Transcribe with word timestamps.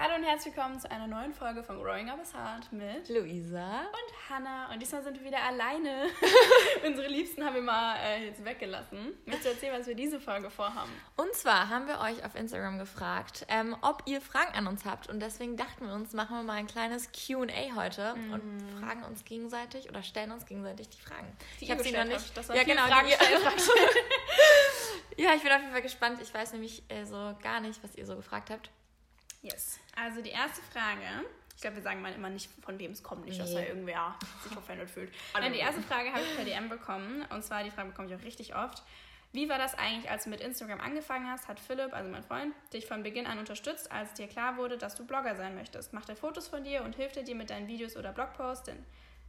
Hallo 0.00 0.14
und 0.14 0.22
herzlich 0.22 0.54
willkommen 0.54 0.78
zu 0.78 0.88
einer 0.92 1.08
neuen 1.08 1.34
Folge 1.34 1.64
von 1.64 1.82
Growing 1.82 2.08
Up 2.08 2.22
is 2.22 2.32
Hard 2.32 2.72
mit 2.72 3.08
Luisa 3.08 3.80
und 3.80 4.30
Hannah. 4.30 4.72
Und 4.72 4.80
diesmal 4.80 5.02
sind 5.02 5.18
wir 5.18 5.26
wieder 5.26 5.42
alleine. 5.42 6.06
Unsere 6.86 7.08
Liebsten 7.08 7.44
haben 7.44 7.56
wir 7.56 7.62
mal 7.62 7.96
äh, 7.96 8.26
jetzt 8.26 8.44
weggelassen. 8.44 9.18
Möchtest 9.26 9.46
du 9.46 9.50
erzählen, 9.50 9.80
was 9.80 9.88
wir 9.88 9.96
diese 9.96 10.20
Folge 10.20 10.50
vorhaben? 10.50 10.92
Und 11.16 11.34
zwar 11.34 11.68
haben 11.68 11.88
wir 11.88 11.98
euch 11.98 12.24
auf 12.24 12.36
Instagram 12.36 12.78
gefragt, 12.78 13.44
ähm, 13.48 13.76
ob 13.82 14.04
ihr 14.06 14.20
Fragen 14.20 14.54
an 14.54 14.68
uns 14.68 14.84
habt. 14.84 15.08
Und 15.08 15.18
deswegen 15.18 15.56
dachten 15.56 15.88
wir 15.88 15.94
uns, 15.94 16.12
machen 16.12 16.36
wir 16.36 16.44
mal 16.44 16.58
ein 16.58 16.68
kleines 16.68 17.10
QA 17.10 17.74
heute 17.74 18.14
mhm. 18.14 18.32
und 18.34 18.80
fragen 18.80 19.02
uns 19.02 19.24
gegenseitig 19.24 19.88
oder 19.88 20.04
stellen 20.04 20.30
uns 20.30 20.46
gegenseitig 20.46 20.90
die 20.90 21.00
Fragen. 21.00 21.26
Die 21.58 21.64
ich 21.64 21.72
habe 21.72 21.82
sie 21.82 21.90
noch 21.90 22.04
nicht. 22.04 22.36
Das 22.36 22.46
ja, 22.46 22.62
genau. 22.62 22.82
Fragen 22.82 23.08
ja, 25.16 25.34
ich 25.34 25.42
bin 25.42 25.50
auf 25.50 25.60
jeden 25.60 25.72
Fall 25.72 25.82
gespannt. 25.82 26.22
Ich 26.22 26.32
weiß 26.32 26.52
nämlich 26.52 26.84
äh, 26.88 27.04
so 27.04 27.34
gar 27.42 27.58
nicht, 27.58 27.82
was 27.82 27.96
ihr 27.96 28.06
so 28.06 28.14
gefragt 28.14 28.50
habt. 28.50 28.70
Yes. 29.42 29.78
Also 29.96 30.22
die 30.22 30.30
erste 30.30 30.60
Frage. 30.72 31.02
Ich 31.54 31.62
glaube, 31.62 31.76
wir 31.76 31.82
sagen 31.82 32.00
mal 32.02 32.12
immer 32.12 32.30
nicht, 32.30 32.48
von 32.62 32.78
wem 32.78 32.92
es 32.92 33.02
kommt, 33.02 33.24
nicht, 33.24 33.40
dass 33.40 33.52
da 33.52 33.60
irgendwer 33.60 34.16
sich 34.44 34.56
offended 34.56 34.88
fühlt. 34.88 35.12
Nein, 35.34 35.52
die 35.52 35.58
erste 35.58 35.82
Frage 35.82 36.12
habe 36.12 36.22
ich 36.22 36.36
per 36.36 36.44
DM 36.44 36.68
bekommen. 36.68 37.24
Und 37.30 37.42
zwar, 37.42 37.64
die 37.64 37.70
Frage 37.70 37.88
bekomme 37.88 38.08
ich 38.08 38.14
auch 38.14 38.24
richtig 38.24 38.54
oft. 38.54 38.84
Wie 39.32 39.48
war 39.48 39.58
das 39.58 39.74
eigentlich, 39.74 40.08
als 40.08 40.24
du 40.24 40.30
mit 40.30 40.40
Instagram 40.40 40.80
angefangen 40.80 41.28
hast? 41.28 41.48
Hat 41.48 41.58
Philipp, 41.58 41.92
also 41.92 42.08
mein 42.10 42.22
Freund, 42.22 42.54
dich 42.72 42.86
von 42.86 43.02
Beginn 43.02 43.26
an 43.26 43.38
unterstützt, 43.38 43.90
als 43.90 44.14
dir 44.14 44.28
klar 44.28 44.56
wurde, 44.56 44.78
dass 44.78 44.94
du 44.94 45.04
Blogger 45.04 45.34
sein 45.34 45.54
möchtest? 45.56 45.92
Macht 45.92 46.08
er 46.08 46.16
Fotos 46.16 46.48
von 46.48 46.62
dir 46.62 46.82
und 46.84 46.94
hilft 46.94 47.16
er 47.16 47.24
dir 47.24 47.34
mit 47.34 47.50
deinen 47.50 47.66
Videos 47.66 47.96
oder 47.96 48.12
Blogposts? 48.12 48.64
Denn, 48.64 48.86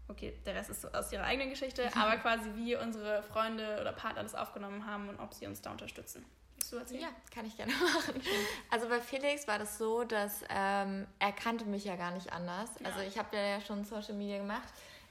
okay, 0.08 0.38
der 0.45 0.55
Rest 0.55 0.70
ist 0.70 0.95
aus 0.95 1.12
ihrer 1.12 1.23
eigenen 1.23 1.50
Geschichte, 1.50 1.89
aber 1.95 2.17
quasi 2.17 2.50
wie 2.55 2.76
unsere 2.76 3.23
Freunde 3.23 3.80
oder 3.81 3.91
Partner 3.91 4.22
das 4.22 4.36
aufgenommen 4.36 4.86
haben 4.86 5.09
und 5.09 5.20
ob 5.20 5.34
sie 5.34 5.48
uns 5.48 5.62
da 5.62 5.72
unterstützen 5.72 6.23
du 6.68 6.77
erzählen? 6.77 7.02
Ja, 7.02 7.08
kann 7.34 7.45
ich 7.45 7.55
gerne 7.55 7.72
machen. 7.95 8.22
Also 8.70 8.90
bei 8.90 9.00
Felix 9.00 9.48
war 9.48 9.59
das 9.59 9.77
so, 9.77 10.04
dass 10.04 10.41
ähm, 10.50 11.08
er 11.20 11.31
kannte 11.31 11.66
mich 11.66 11.86
ja 11.86 11.95
gar 11.95 12.12
nicht 12.12 12.34
anders. 12.34 12.70
Ja. 12.80 12.88
Also 12.88 13.00
ich 13.02 13.17
habe 13.17 13.36
ja 13.36 13.62
schon 13.62 13.86
Social 13.86 14.16
Media 14.16 14.38
gemacht. 14.38 14.67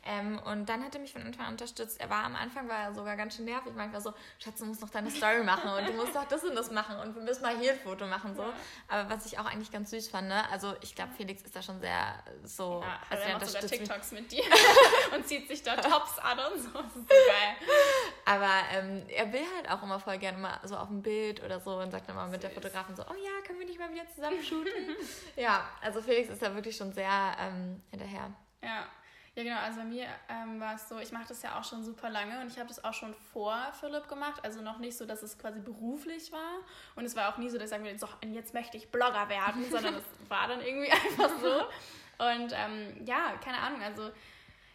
Ähm, 0.08 0.40
und 0.46 0.66
dann 0.70 0.82
hat 0.82 0.94
er 0.94 1.02
mich 1.02 1.12
von 1.12 1.22
Anfang 1.22 1.44
an 1.44 1.52
unterstützt. 1.52 2.00
Er 2.00 2.08
war 2.08 2.24
am 2.24 2.34
Anfang 2.34 2.66
war 2.66 2.84
er 2.84 2.94
sogar 2.94 3.14
ganz 3.16 3.36
schön 3.36 3.44
nervig. 3.44 3.74
Manchmal 3.76 4.00
so, 4.00 4.14
Schatz, 4.38 4.58
du 4.58 4.64
musst 4.64 4.80
noch 4.80 4.88
deine 4.88 5.10
Story 5.10 5.42
machen 5.44 5.70
und 5.70 5.86
du 5.86 5.92
musst 5.92 6.16
doch 6.16 6.24
das 6.24 6.42
und 6.44 6.54
das 6.54 6.70
machen 6.70 6.98
und 6.98 7.14
wir 7.14 7.20
müssen 7.20 7.42
mal 7.42 7.58
hier 7.58 7.72
ein 7.72 7.78
Foto 7.78 8.06
machen. 8.06 8.34
So. 8.34 8.40
Ja. 8.40 8.52
Aber 8.88 9.10
was 9.10 9.26
ich 9.26 9.38
auch 9.38 9.44
eigentlich 9.44 9.70
ganz 9.70 9.90
süß 9.90 10.08
fand, 10.08 10.28
ne? 10.28 10.50
also 10.50 10.74
ich 10.80 10.94
glaube, 10.94 11.12
Felix 11.14 11.42
ist 11.42 11.54
da 11.54 11.60
schon 11.60 11.78
sehr 11.80 12.14
so. 12.42 12.82
Ja, 12.82 13.00
also 13.10 13.22
er 13.22 13.34
macht 13.34 13.46
sogar 13.46 13.68
TikToks 13.68 14.12
mit 14.12 14.32
dir 14.32 14.44
und 15.14 15.26
zieht 15.26 15.46
sich 15.46 15.62
da 15.62 15.76
Tops 15.76 16.18
an 16.18 16.38
und 16.38 16.62
so. 16.62 16.70
Das 16.70 16.86
ist 16.86 16.94
so 16.94 17.14
geil. 17.14 17.68
Aber 18.24 18.62
ähm, 18.72 19.04
er 19.08 19.30
will 19.30 19.44
halt 19.56 19.70
auch 19.70 19.82
immer 19.82 20.00
voll 20.00 20.16
gerne 20.16 20.38
mal 20.38 20.58
so 20.64 20.74
auf 20.78 20.88
ein 20.88 21.02
Bild 21.02 21.44
oder 21.44 21.60
so 21.60 21.76
und 21.76 21.90
sagt 21.90 22.08
dann 22.08 22.16
mal 22.16 22.28
mit 22.28 22.42
der 22.42 22.50
Fotografin 22.50 22.96
so, 22.96 23.02
oh 23.02 23.14
ja, 23.14 23.46
können 23.46 23.58
wir 23.58 23.66
nicht 23.66 23.78
mal 23.78 23.92
wieder 23.92 24.08
zusammen 24.14 24.42
shooten? 24.42 24.72
ja, 25.36 25.68
also 25.82 26.00
Felix 26.00 26.30
ist 26.30 26.40
da 26.40 26.54
wirklich 26.54 26.74
schon 26.74 26.94
sehr 26.94 27.36
ähm, 27.38 27.82
hinterher. 27.90 28.32
Ja. 28.62 28.86
Ja, 29.38 29.44
genau. 29.44 29.60
Also 29.60 29.78
bei 29.78 29.84
mir 29.84 30.06
ähm, 30.28 30.58
war 30.58 30.74
es 30.74 30.88
so, 30.88 30.98
ich 30.98 31.12
mache 31.12 31.28
das 31.28 31.42
ja 31.42 31.56
auch 31.56 31.62
schon 31.62 31.84
super 31.84 32.10
lange 32.10 32.40
und 32.40 32.48
ich 32.48 32.58
habe 32.58 32.66
das 32.66 32.82
auch 32.82 32.92
schon 32.92 33.14
vor 33.32 33.56
Philipp 33.78 34.08
gemacht. 34.08 34.40
Also 34.42 34.62
noch 34.62 34.80
nicht 34.80 34.98
so, 34.98 35.06
dass 35.06 35.22
es 35.22 35.38
quasi 35.38 35.60
beruflich 35.60 36.32
war. 36.32 36.58
Und 36.96 37.04
es 37.04 37.14
war 37.14 37.32
auch 37.32 37.38
nie 37.38 37.48
so, 37.48 37.56
dass 37.56 37.66
ich 37.66 37.70
sagen 37.70 37.84
würde, 37.84 37.98
so, 38.00 38.08
jetzt 38.26 38.52
möchte 38.52 38.76
ich 38.76 38.90
Blogger 38.90 39.28
werden, 39.28 39.64
sondern 39.70 39.94
es 39.94 40.04
war 40.28 40.48
dann 40.48 40.60
irgendwie 40.60 40.90
einfach 40.90 41.30
so. 41.40 42.24
Und 42.24 42.52
ähm, 42.52 43.06
ja, 43.06 43.36
keine 43.36 43.58
Ahnung. 43.58 43.80
Also 43.80 44.10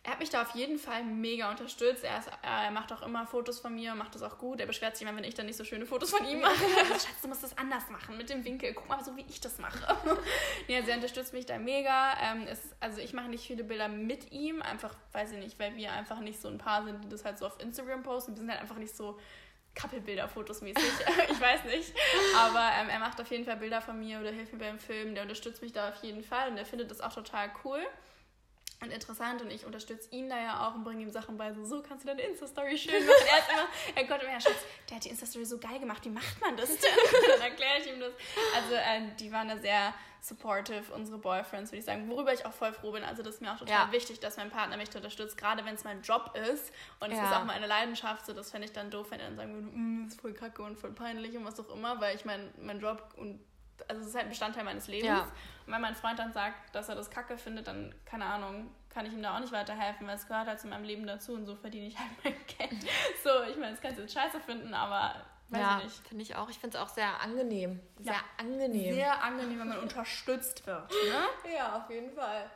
er 0.06 0.12
hat 0.12 0.20
mich 0.20 0.30
da 0.30 0.42
auf 0.42 0.54
jeden 0.54 0.78
Fall 0.78 1.02
mega 1.06 1.50
unterstützt. 1.50 2.04
Er, 2.04 2.20
ist, 2.20 2.30
er, 2.42 2.72
macht 2.72 2.92
auch 2.92 3.04
immer 3.04 3.26
Fotos 3.26 3.62
von 3.62 3.74
mir, 3.74 3.96
macht 3.96 4.14
das 4.16 4.22
auch 4.22 4.38
gut. 4.38 4.60
Er 4.60 4.66
beschwert 4.66 4.98
sich 4.98 5.08
immer, 5.08 5.16
wenn 5.16 5.24
ich 5.24 5.34
dann 5.34 5.46
nicht 5.46 5.56
so 5.56 5.64
schöne 5.64 5.86
Fotos 5.86 6.10
von 6.10 6.28
ihm 6.28 6.42
mache. 6.42 6.54
Schatz, 6.90 7.22
du 7.22 7.30
musst 7.30 7.42
das 7.42 7.58
anders 7.58 7.90
machen 7.90 8.18
mit 8.18 8.30
dem 8.30 8.44
Winkel. 8.44 8.74
Guck 8.74 8.90
mal, 8.90 9.02
so 9.02 9.16
wie 9.16 9.26
ich 9.30 9.40
das 9.40 9.60
mache. 9.60 9.80
ja, 10.68 10.84
sie 10.84 10.92
unterstützt 10.92 11.32
mich 11.32 11.46
da 11.46 11.58
mega. 11.58 12.18
Ähm, 12.22 12.46
ist, 12.48 12.76
also 12.82 13.00
ich 13.00 13.14
mache 13.14 13.30
nicht 13.30 13.48
viele 13.48 13.64
Bilder 13.64 13.88
mit 13.88 14.34
ihm, 14.34 14.62
einfach, 14.62 14.94
weiß 15.14 15.32
ich 15.32 15.40
nicht, 15.40 15.58
weil 15.58 15.78
wir 15.78 15.94
einfach 15.94 16.20
nicht 16.20 16.42
so 16.42 16.50
ein 16.50 16.58
Paar 16.58 16.84
sind, 16.84 17.02
die 17.06 17.08
das 17.08 17.24
halt 17.24 17.38
so 17.38 17.46
auf 17.46 17.58
Instagram 17.62 18.04
posten. 18.04 18.34
Wir 18.34 18.40
sind 18.40 18.52
halt 18.52 18.60
einfach 18.60 18.80
nicht 18.80 18.94
so 18.94 19.18
Couple-Bilder 19.74 20.28
fotosmäßig. 20.28 20.84
ich 21.32 21.40
weiß 21.40 21.64
nicht. 21.64 21.94
Aber 22.38 22.72
ähm, 22.78 22.90
er 22.90 23.00
macht 23.00 23.22
auf 23.22 23.32
jeden 23.32 23.46
Fall 23.46 23.56
Bilder 23.56 23.80
von 23.80 23.98
mir 23.98 24.20
oder 24.20 24.32
hilft 24.32 24.52
mir 24.52 24.60
beim 24.60 24.80
Filmen. 24.80 25.16
Der 25.16 25.24
unterstützt 25.24 25.62
mich 25.62 25.72
da 25.72 25.88
auf 25.88 26.04
jeden 26.04 26.26
Fall 26.26 26.50
und 26.50 26.58
der 26.58 26.66
findet 26.66 26.92
das 26.92 27.00
auch 27.00 27.14
total 27.14 27.50
cool 27.64 27.80
und 28.84 28.92
interessant 28.92 29.42
und 29.42 29.52
ich 29.52 29.66
unterstütze 29.66 30.10
ihn 30.12 30.30
da 30.30 30.38
ja 30.38 30.68
auch 30.68 30.76
und 30.76 30.84
bringe 30.84 31.02
ihm 31.02 31.10
Sachen 31.10 31.38
bei, 31.38 31.54
so, 31.54 31.64
so 31.66 31.82
kannst 31.82 32.04
du 32.04 32.08
deine 32.10 32.22
Insta-Story 32.22 32.78
schön 32.78 32.94
machen. 33.06 33.16
er 33.32 33.40
ist 33.40 33.50
immer, 33.50 33.68
er 33.96 34.08
kommt 34.08 34.24
immer, 34.24 34.42
Schatz, 34.42 34.66
der 34.90 34.98
hat 34.98 35.06
die 35.06 35.10
Insta-Story 35.10 35.46
so 35.46 35.58
geil 35.58 35.80
gemacht, 35.80 36.04
wie 36.06 36.10
macht 36.10 36.40
man 36.42 36.56
das 36.58 36.70
denn? 36.70 36.92
dann 37.30 37.42
erkläre 37.42 37.80
ich 37.80 37.88
ihm 37.88 38.00
das. 38.00 38.14
Also 38.56 38.76
äh, 38.76 39.16
die 39.20 39.32
waren 39.32 39.48
da 39.48 39.58
sehr 39.58 39.94
supportive, 40.24 40.94
unsere 40.94 41.18
Boyfriends, 41.18 41.72
würde 41.72 41.80
ich 41.80 41.86
sagen, 41.86 42.10
worüber 42.10 42.34
ich 42.34 42.46
auch 42.46 42.54
voll 42.54 42.72
froh 42.72 42.94
bin. 42.94 43.04
Also 43.04 43.24
das 43.24 43.36
ist 43.36 43.42
mir 43.42 43.52
auch 43.52 43.58
total 43.58 43.88
ja. 43.88 43.92
wichtig, 43.92 44.22
dass 44.22 44.38
mein 44.38 44.50
Partner 44.50 44.78
mich 44.78 44.96
unterstützt, 44.96 45.38
gerade 45.38 45.66
wenn 45.66 45.76
es 45.76 45.84
mein 45.84 46.02
Job 46.02 46.34
ist 46.52 46.72
und 47.02 47.12
es 47.12 47.18
ja. 47.18 47.26
ist 47.26 47.36
auch 47.36 47.44
meine 47.44 47.68
Leidenschaft, 47.68 48.26
so 48.26 48.34
das 48.34 48.52
fände 48.52 48.66
ich 48.66 48.74
dann 48.74 48.90
doof, 48.90 49.08
wenn 49.10 49.20
er 49.20 49.28
dann 49.28 49.36
sagen 49.36 49.54
würde, 49.54 49.68
mm, 49.68 50.08
ist 50.08 50.22
voll 50.22 50.34
kacke 50.34 50.64
und 50.64 50.78
voll 50.78 50.94
peinlich 50.94 51.36
und 51.36 51.44
was 51.44 51.60
auch 51.60 51.70
immer, 51.76 52.00
weil 52.00 52.16
ich 52.16 52.24
mein, 52.24 52.54
mein 52.58 52.80
Job 52.80 53.14
und 53.18 53.40
also 53.88 54.02
es 54.02 54.08
ist 54.08 54.16
halt 54.16 54.26
ein 54.26 54.30
Bestandteil 54.30 54.64
meines 54.64 54.88
Lebens. 54.88 55.08
Ja. 55.08 55.28
Und 55.66 55.74
wenn 55.74 55.82
mein 55.82 55.96
Freund 55.96 56.20
dann 56.20 56.34
sagt, 56.34 56.76
dass 56.76 56.90
er 56.90 56.96
das 56.96 57.10
kacke 57.10 57.38
findet, 57.38 57.68
dann, 57.68 57.94
keine 58.06 58.26
Ahnung, 58.26 58.72
kann 58.90 59.06
ich 59.06 59.14
ihm 59.14 59.24
da 59.24 59.36
auch 59.36 59.40
nicht 59.40 59.52
weiterhelfen, 59.52 60.06
weil 60.08 60.16
es 60.16 60.28
gehört 60.28 60.48
halt 60.48 60.60
zu 60.60 60.68
meinem 60.68 60.84
Leben 60.84 61.08
dazu 61.08 61.34
und 61.34 61.46
so 61.46 61.56
verdiene 61.56 61.88
ich 61.88 61.98
halt 61.98 62.12
mein 62.24 62.36
Geld. 62.48 62.84
So, 63.24 63.44
ich 63.50 63.58
meine, 63.58 63.72
das 63.72 63.82
kannst 63.82 63.98
du 63.98 64.02
jetzt 64.04 64.14
scheiße 64.14 64.40
finden, 64.42 64.74
aber 64.74 65.16
weiß 65.50 65.62
ja, 65.62 65.78
ich 65.80 65.84
nicht. 65.86 66.08
finde 66.08 66.24
ich 66.24 66.36
auch. 66.36 66.50
Ich 66.50 66.60
finde 66.60 66.78
es 66.78 66.84
auch 66.84 66.90
sehr 66.90 67.22
angenehm. 67.22 67.80
Sehr 68.00 68.14
ja. 68.14 68.20
angenehm. 68.38 68.94
Sehr 68.94 69.24
angenehm, 69.24 69.60
wenn 69.60 69.70
man 69.70 69.80
unterstützt 69.80 70.66
wird. 70.68 70.90
Ne? 70.90 71.54
Ja, 71.56 71.78
auf 71.78 71.90
jeden 71.90 72.12
Fall. 72.12 72.50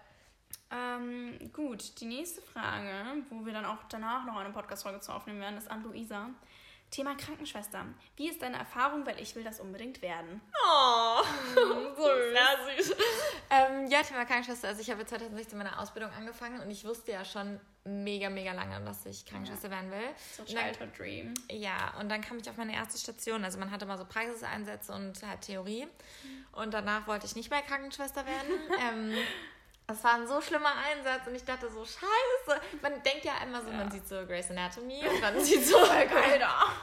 Ähm, 0.69 1.51
gut, 1.53 1.99
die 2.01 2.05
nächste 2.05 2.41
Frage, 2.41 2.91
wo 3.29 3.45
wir 3.45 3.53
dann 3.53 3.65
auch 3.65 3.83
danach 3.89 4.25
noch 4.25 4.35
eine 4.35 4.49
Podcast-Folge 4.49 4.99
zu 4.99 5.13
aufnehmen 5.13 5.39
werden, 5.39 5.57
ist 5.57 5.71
an 5.71 5.83
Luisa. 5.83 6.29
Thema 6.89 7.15
Krankenschwester. 7.15 7.85
Wie 8.15 8.29
ist 8.29 8.41
deine 8.41 8.57
Erfahrung? 8.57 9.05
Weil 9.05 9.19
ich 9.19 9.35
will 9.35 9.43
das 9.43 9.59
unbedingt 9.59 10.01
werden. 10.01 10.41
Oh, 10.65 11.21
so 11.97 12.03
sehr 12.03 12.77
süß. 12.77 12.95
ähm, 13.49 13.87
ja, 13.87 14.01
Thema 14.03 14.25
Krankenschwester. 14.25 14.69
Also 14.69 14.81
ich 14.81 14.89
habe 14.89 15.05
2016 15.05 15.57
meine 15.57 15.77
Ausbildung 15.79 16.11
angefangen 16.11 16.61
und 16.61 16.71
ich 16.71 16.85
wusste 16.85 17.11
ja 17.11 17.25
schon 17.25 17.59
mega, 17.83 18.29
mega 18.29 18.53
lange, 18.53 18.83
dass 18.85 19.05
ich 19.05 19.25
Krankenschwester 19.25 19.67
ja. 19.69 19.75
werden 19.75 19.91
will. 19.91 20.09
So 20.35 20.45
Childhood 20.45 20.97
Dream. 20.97 21.33
Ja, 21.51 21.93
und 21.99 22.09
dann 22.09 22.21
kam 22.21 22.37
ich 22.37 22.49
auf 22.49 22.57
meine 22.57 22.73
erste 22.73 22.97
Station. 22.97 23.43
Also 23.43 23.59
man 23.59 23.71
hatte 23.71 23.85
mal 23.85 23.97
so 23.97 24.05
Praxiseinsätze 24.05 24.93
und 24.93 25.21
halt 25.23 25.41
Theorie. 25.41 25.85
Mhm. 25.85 26.45
Und 26.53 26.73
danach 26.73 27.07
wollte 27.07 27.25
ich 27.25 27.35
nicht 27.35 27.49
mehr 27.49 27.61
Krankenschwester 27.61 28.25
werden. 28.25 28.51
ähm, 28.81 29.13
das 29.87 30.03
war 30.03 30.15
ein 30.15 30.27
so 30.27 30.41
schlimmer 30.41 30.73
Einsatz 30.91 31.25
und 31.27 31.35
ich 31.35 31.45
dachte 31.45 31.69
so, 31.69 31.85
scheiße. 31.85 32.61
Man 32.81 33.01
denkt 33.03 33.23
ja 33.23 33.31
immer 33.41 33.61
so, 33.61 33.71
ja. 33.71 33.77
man 33.77 33.89
sieht 33.89 34.05
so 34.05 34.15
Grey's 34.25 34.51
Anatomy 34.51 35.07
und 35.07 35.21
man 35.21 35.39
sieht 35.39 35.65
so 35.65 35.77
da. 36.39 36.73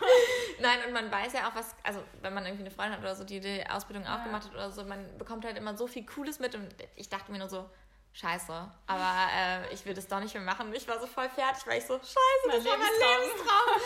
Nein, 0.59 0.79
und 0.87 0.93
man 0.95 1.13
weiß 1.13 1.35
ja 1.35 1.49
auch 1.49 1.55
was, 1.55 1.75
also 1.83 2.03
wenn 2.23 2.33
man 2.33 2.47
irgendwie 2.47 2.65
eine 2.65 2.71
Freundin 2.71 2.95
hat 2.95 3.01
oder 3.01 3.15
so, 3.15 3.25
die 3.25 3.41
die 3.41 3.63
Ausbildung 3.69 4.05
ja. 4.05 4.17
aufgemacht 4.17 4.45
hat 4.45 4.55
oder 4.55 4.71
so, 4.71 4.85
man 4.85 5.19
bekommt 5.19 5.45
halt 5.45 5.59
immer 5.59 5.77
so 5.77 5.87
viel 5.87 6.07
Cooles 6.07 6.39
mit 6.39 6.55
und 6.55 6.75
ich 6.97 7.11
dachte 7.11 7.31
mir 7.31 7.39
nur 7.39 7.51
so, 7.51 7.69
scheiße. 8.15 8.71
Aber 8.87 9.29
äh, 9.37 9.75
ich 9.75 9.85
will 9.85 9.93
das 9.93 10.09
doch 10.09 10.21
nicht 10.21 10.33
mehr 10.33 10.43
machen. 10.43 10.73
Ich 10.73 10.89
war 10.89 10.99
so 10.99 11.07
voll 11.07 11.29
fertig, 11.29 11.67
weil 11.67 11.79
ich 11.79 11.85
so, 11.85 11.99
scheiße, 11.99 12.17
mein 12.47 12.57
das 12.57 12.65
war 12.65 12.79
mein 12.79 12.89
Lebenstraum. 12.89 13.81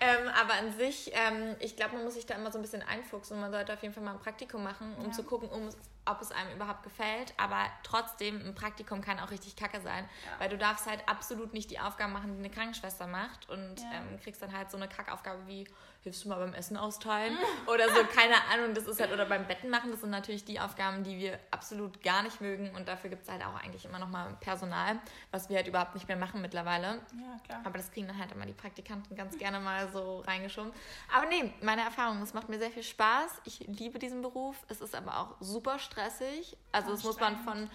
ähm, 0.00 0.28
aber 0.40 0.54
an 0.54 0.78
sich, 0.78 1.10
ähm, 1.14 1.56
ich 1.58 1.74
glaube, 1.74 1.96
man 1.96 2.04
muss 2.04 2.14
sich 2.14 2.26
da 2.26 2.34
immer 2.34 2.52
so 2.52 2.58
ein 2.58 2.62
bisschen 2.62 2.82
einfuchsen 2.82 3.36
und 3.36 3.40
man 3.40 3.50
sollte 3.50 3.72
auf 3.72 3.82
jeden 3.82 3.94
Fall 3.94 4.04
mal 4.04 4.12
ein 4.12 4.20
Praktikum 4.20 4.62
machen, 4.62 4.94
um 4.98 5.06
ja. 5.06 5.10
zu 5.10 5.24
gucken, 5.24 5.48
um, 5.48 5.70
ob 6.10 6.20
es 6.20 6.32
einem 6.32 6.52
überhaupt 6.54 6.82
gefällt. 6.82 7.34
Aber 7.36 7.66
trotzdem, 7.82 8.40
ein 8.44 8.54
Praktikum 8.54 9.00
kann 9.00 9.18
auch 9.18 9.30
richtig 9.30 9.56
kacke 9.56 9.80
sein, 9.80 10.08
ja. 10.24 10.40
weil 10.40 10.48
du 10.48 10.58
darfst 10.58 10.86
halt 10.86 11.06
absolut 11.08 11.52
nicht 11.52 11.70
die 11.70 11.80
Aufgaben 11.80 12.12
machen, 12.12 12.32
die 12.32 12.38
eine 12.38 12.50
Krankenschwester 12.50 13.06
macht 13.06 13.48
und 13.48 13.80
ja. 13.80 13.92
ähm, 13.94 14.20
kriegst 14.22 14.42
dann 14.42 14.56
halt 14.56 14.70
so 14.70 14.76
eine 14.76 14.88
Kackaufgabe 14.88 15.46
wie, 15.46 15.66
hilfst 16.02 16.24
du 16.24 16.30
mal 16.30 16.38
beim 16.38 16.54
Essen 16.54 16.76
austeilen 16.76 17.36
oder 17.66 17.88
so, 17.88 18.02
keine 18.04 18.34
Ahnung, 18.52 18.74
das 18.74 18.86
ist 18.86 19.00
halt, 19.00 19.12
oder 19.12 19.26
beim 19.26 19.46
Betten 19.46 19.68
machen, 19.68 19.90
das 19.90 20.00
sind 20.00 20.10
natürlich 20.10 20.44
die 20.44 20.58
Aufgaben, 20.58 21.04
die 21.04 21.18
wir 21.18 21.38
absolut 21.50 22.02
gar 22.02 22.22
nicht 22.22 22.40
mögen 22.40 22.70
und 22.74 22.88
dafür 22.88 23.10
gibt 23.10 23.24
es 23.24 23.28
halt 23.30 23.44
auch 23.44 23.54
eigentlich 23.62 23.84
immer 23.84 23.98
noch 23.98 24.08
mal 24.08 24.34
Personal, 24.40 24.98
was 25.30 25.50
wir 25.50 25.56
halt 25.56 25.68
überhaupt 25.68 25.94
nicht 25.94 26.08
mehr 26.08 26.16
machen 26.16 26.40
mittlerweile. 26.40 26.86
Ja, 26.86 27.38
klar. 27.44 27.60
Aber 27.64 27.76
das 27.76 27.90
kriegen 27.90 28.06
dann 28.06 28.18
halt 28.18 28.32
immer 28.32 28.46
die 28.46 28.54
Praktikanten 28.54 29.14
ganz 29.14 29.36
gerne 29.36 29.60
mal 29.60 29.90
so 29.92 30.20
reingeschoben. 30.20 30.72
Aber 31.14 31.26
nee, 31.26 31.52
meine 31.60 31.82
Erfahrung, 31.82 32.22
es 32.22 32.32
macht 32.32 32.48
mir 32.48 32.58
sehr 32.58 32.70
viel 32.70 32.82
Spaß. 32.82 33.42
Ich 33.44 33.60
liebe 33.66 33.98
diesen 33.98 34.22
Beruf. 34.22 34.56
Es 34.68 34.80
ist 34.80 34.94
aber 34.94 35.18
auch 35.18 35.36
super 35.40 35.78
stressig. 35.78 35.99
Also 36.72 36.92
das 36.92 37.04
muss 37.04 37.20
man 37.20 37.36
von 37.38 37.70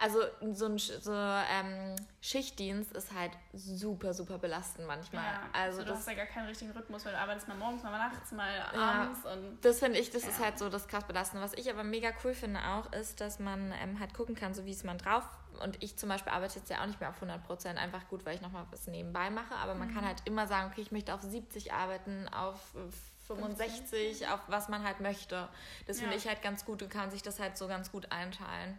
also 0.00 0.20
so 0.52 0.64
ein 0.64 0.78
so, 0.78 1.12
ähm, 1.12 1.94
Schichtdienst 2.22 2.92
ist 2.92 3.14
halt 3.14 3.32
super, 3.52 4.14
super 4.14 4.38
belastend 4.38 4.86
manchmal. 4.86 5.22
Ja, 5.22 5.40
also, 5.52 5.80
also 5.80 5.82
du 5.82 5.88
das, 5.90 5.98
hast 5.98 6.08
ja 6.08 6.14
gar 6.14 6.26
keinen 6.26 6.46
richtigen 6.46 6.70
Rhythmus, 6.70 7.04
weil 7.04 7.12
du 7.12 7.18
arbeitest 7.18 7.48
mal 7.48 7.56
morgens, 7.58 7.82
mal 7.82 7.90
nachts, 7.90 8.32
mal 8.32 8.48
abends. 8.72 9.20
Ja, 9.24 9.32
und 9.32 9.58
das 9.62 9.78
finde 9.78 9.98
ich, 9.98 10.10
das 10.10 10.22
ja. 10.22 10.30
ist 10.30 10.40
halt 10.42 10.58
so 10.58 10.70
das 10.70 10.88
krass 10.88 11.04
belastende. 11.04 11.44
Was 11.44 11.52
ich 11.52 11.68
aber 11.68 11.84
mega 11.84 12.12
cool 12.24 12.32
finde 12.32 12.60
auch, 12.60 12.90
ist, 12.94 13.20
dass 13.20 13.40
man 13.40 13.74
ähm, 13.82 14.00
halt 14.00 14.14
gucken 14.14 14.34
kann, 14.34 14.54
so 14.54 14.64
wie 14.64 14.70
es 14.70 14.84
man 14.84 14.96
drauf 14.96 15.24
und 15.62 15.82
ich 15.82 15.96
zum 15.98 16.08
Beispiel 16.08 16.32
arbeite 16.32 16.58
jetzt 16.58 16.70
ja 16.70 16.80
auch 16.80 16.86
nicht 16.86 17.00
mehr 17.00 17.10
auf 17.10 17.16
100 17.16 17.44
Prozent, 17.44 17.78
einfach 17.78 18.08
gut, 18.08 18.24
weil 18.24 18.34
ich 18.34 18.40
nochmal 18.40 18.64
was 18.70 18.86
nebenbei 18.86 19.28
mache, 19.28 19.54
aber 19.54 19.74
man 19.74 19.88
mhm. 19.88 19.94
kann 19.94 20.06
halt 20.06 20.22
immer 20.24 20.46
sagen, 20.46 20.70
okay, 20.72 20.80
ich 20.80 20.92
möchte 20.92 21.12
auf 21.12 21.20
70 21.20 21.74
arbeiten, 21.74 22.26
auf 22.28 22.58
65, 23.36 24.26
auf 24.28 24.40
was 24.48 24.68
man 24.68 24.84
halt 24.84 25.00
möchte. 25.00 25.48
Das 25.86 25.96
Ja. 25.98 26.02
finde 26.02 26.16
ich 26.16 26.26
halt 26.26 26.42
ganz 26.42 26.64
gut. 26.64 26.80
Du 26.80 26.88
kannst 26.88 27.12
sich 27.12 27.22
das 27.22 27.38
halt 27.40 27.56
so 27.56 27.68
ganz 27.68 27.90
gut 27.92 28.10
einteilen. 28.10 28.78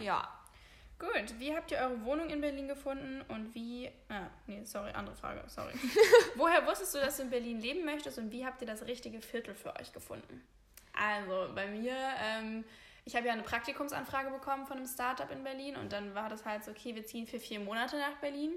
Ja. 0.00 0.28
Gut, 0.98 1.38
wie 1.40 1.54
habt 1.54 1.70
ihr 1.72 1.78
eure 1.78 2.04
Wohnung 2.04 2.30
in 2.30 2.40
Berlin 2.40 2.68
gefunden 2.68 3.22
und 3.28 3.54
wie. 3.56 3.90
Ah, 4.08 4.28
nee, 4.46 4.62
sorry, 4.64 4.92
andere 4.92 5.16
Frage, 5.16 5.42
sorry. 5.48 5.72
Woher 6.36 6.64
wusstest 6.66 6.94
du, 6.94 6.98
dass 7.00 7.16
du 7.16 7.24
in 7.24 7.30
Berlin 7.30 7.60
leben 7.60 7.84
möchtest 7.84 8.18
und 8.18 8.30
wie 8.30 8.46
habt 8.46 8.60
ihr 8.62 8.68
das 8.68 8.86
richtige 8.86 9.20
Viertel 9.20 9.54
für 9.54 9.74
euch 9.80 9.92
gefunden? 9.92 10.46
Also, 10.92 11.48
bei 11.56 11.66
mir, 11.66 11.96
ähm, 12.22 12.64
ich 13.04 13.16
habe 13.16 13.26
ja 13.26 13.32
eine 13.32 13.42
Praktikumsanfrage 13.42 14.30
bekommen 14.30 14.64
von 14.66 14.76
einem 14.76 14.86
Startup 14.86 15.28
in 15.32 15.42
Berlin 15.42 15.74
und 15.76 15.92
dann 15.92 16.14
war 16.14 16.28
das 16.28 16.44
halt 16.44 16.62
so, 16.62 16.70
okay, 16.70 16.94
wir 16.94 17.04
ziehen 17.04 17.26
für 17.26 17.40
vier 17.40 17.58
Monate 17.58 17.98
nach 17.98 18.14
Berlin. 18.20 18.52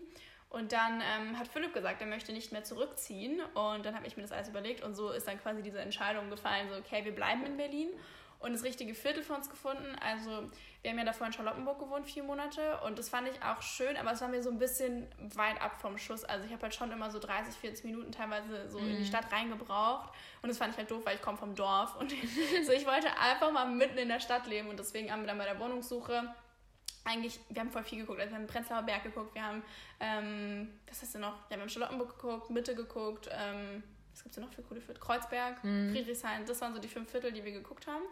Und 0.55 0.71
dann 0.71 1.01
ähm, 1.01 1.37
hat 1.37 1.49
Philipp 1.49 1.73
gesagt, 1.73 1.99
er 1.99 2.07
möchte 2.07 2.31
nicht 2.31 2.53
mehr 2.53 2.63
zurückziehen. 2.63 3.41
Und 3.55 3.85
dann 3.85 3.93
habe 3.93 4.07
ich 4.07 4.15
mir 4.15 4.23
das 4.23 4.31
alles 4.31 4.47
überlegt 4.47 4.85
und 4.85 4.95
so 4.95 5.11
ist 5.11 5.27
dann 5.27 5.37
quasi 5.37 5.61
diese 5.61 5.79
Entscheidung 5.79 6.29
gefallen, 6.29 6.69
so, 6.69 6.77
okay, 6.77 7.03
wir 7.03 7.13
bleiben 7.13 7.45
in 7.45 7.57
Berlin 7.57 7.89
und 8.39 8.53
das 8.53 8.63
richtige 8.63 8.93
Viertel 8.93 9.21
für 9.21 9.33
uns 9.33 9.49
gefunden. 9.49 9.97
Also 9.99 10.49
wir 10.81 10.91
haben 10.91 10.97
ja 10.97 11.03
davor 11.03 11.27
in 11.27 11.33
Charlottenburg 11.33 11.79
gewohnt, 11.79 12.05
vier 12.05 12.23
Monate 12.23 12.79
und 12.85 12.97
das 12.97 13.09
fand 13.09 13.27
ich 13.27 13.43
auch 13.43 13.61
schön, 13.61 13.97
aber 13.97 14.13
es 14.13 14.21
war 14.21 14.29
mir 14.29 14.41
so 14.41 14.49
ein 14.49 14.57
bisschen 14.57 15.07
weit 15.35 15.61
ab 15.61 15.81
vom 15.81 15.97
Schuss. 15.97 16.23
Also 16.23 16.45
ich 16.45 16.53
habe 16.53 16.61
halt 16.61 16.73
schon 16.73 16.89
immer 16.89 17.11
so 17.11 17.19
30, 17.19 17.53
40 17.53 17.83
Minuten 17.83 18.13
teilweise 18.13 18.69
so 18.69 18.77
in 18.77 18.95
die 18.97 19.05
Stadt 19.05 19.29
reingebraucht 19.33 20.09
und 20.41 20.47
das 20.47 20.57
fand 20.57 20.71
ich 20.71 20.77
halt 20.77 20.89
doof, 20.89 21.01
weil 21.03 21.15
ich 21.15 21.21
komme 21.21 21.37
vom 21.37 21.53
Dorf 21.53 21.95
und 21.99 22.13
so 22.65 22.71
ich 22.71 22.85
wollte 22.85 23.07
einfach 23.19 23.51
mal 23.51 23.65
mitten 23.65 23.97
in 23.97 24.07
der 24.07 24.21
Stadt 24.21 24.47
leben 24.47 24.69
und 24.69 24.79
deswegen 24.79 25.11
haben 25.11 25.19
wir 25.19 25.27
dann 25.27 25.37
bei 25.37 25.45
der 25.45 25.59
Wohnungssuche 25.59 26.33
eigentlich, 27.05 27.39
wir 27.49 27.61
haben 27.61 27.71
voll 27.71 27.83
viel 27.83 27.99
geguckt. 27.99 28.19
Also 28.19 28.31
wir 28.31 28.39
haben 28.39 28.47
Prenzlauer 28.47 28.81
Berg 28.83 29.03
geguckt, 29.03 29.33
wir 29.35 29.43
haben, 29.45 29.63
ähm, 29.99 30.69
was 30.87 31.01
hast 31.01 31.15
du 31.15 31.19
noch? 31.19 31.35
Ja, 31.49 31.57
wir 31.57 31.61
haben 31.61 31.69
Charlottenburg 31.69 32.19
geguckt, 32.19 32.49
Mitte 32.49 32.75
geguckt, 32.75 33.29
ähm, 33.31 33.83
was 34.11 34.23
gibt 34.23 34.31
es 34.31 34.35
denn 34.35 34.45
noch 34.45 34.53
für 34.53 34.61
coole 34.63 34.79
Viertel? 34.81 35.01
Kreuzberg, 35.01 35.59
Friedrichshain, 35.59 36.45
das 36.45 36.61
waren 36.61 36.73
so 36.73 36.79
die 36.79 36.87
fünf 36.87 37.09
Viertel, 37.11 37.31
die 37.33 37.43
wir 37.43 37.51
geguckt 37.51 37.85
haben. 37.87 38.03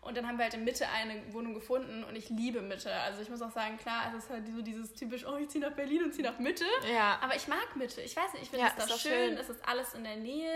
Und 0.00 0.16
dann 0.16 0.26
haben 0.26 0.36
wir 0.36 0.42
halt 0.42 0.54
in 0.54 0.64
Mitte 0.64 0.84
eine 0.88 1.32
Wohnung 1.32 1.54
gefunden 1.54 2.02
und 2.02 2.16
ich 2.16 2.28
liebe 2.28 2.60
Mitte. 2.60 2.92
Also 2.92 3.22
ich 3.22 3.30
muss 3.30 3.40
auch 3.40 3.52
sagen, 3.52 3.78
klar, 3.78 4.06
es 4.08 4.24
ist 4.24 4.30
halt 4.30 4.44
so 4.48 4.60
dieses 4.60 4.92
typisch, 4.94 5.24
oh, 5.24 5.36
ich 5.36 5.48
ziehe 5.48 5.64
nach 5.64 5.76
Berlin 5.76 6.02
und 6.02 6.12
ziehe 6.12 6.28
nach 6.28 6.40
Mitte. 6.40 6.64
Ja. 6.92 7.20
Aber 7.22 7.36
ich 7.36 7.46
mag 7.46 7.76
Mitte. 7.76 8.00
Ich 8.00 8.16
weiß 8.16 8.32
nicht, 8.32 8.42
ich 8.42 8.50
finde 8.50 8.66
Ja, 8.66 8.72
es 8.76 8.84
da 8.88 8.98
schön, 8.98 9.12
schön. 9.28 9.36
es 9.38 9.48
ist 9.48 9.60
alles 9.64 9.94
in 9.94 10.02
der 10.02 10.16
Nähe. 10.16 10.50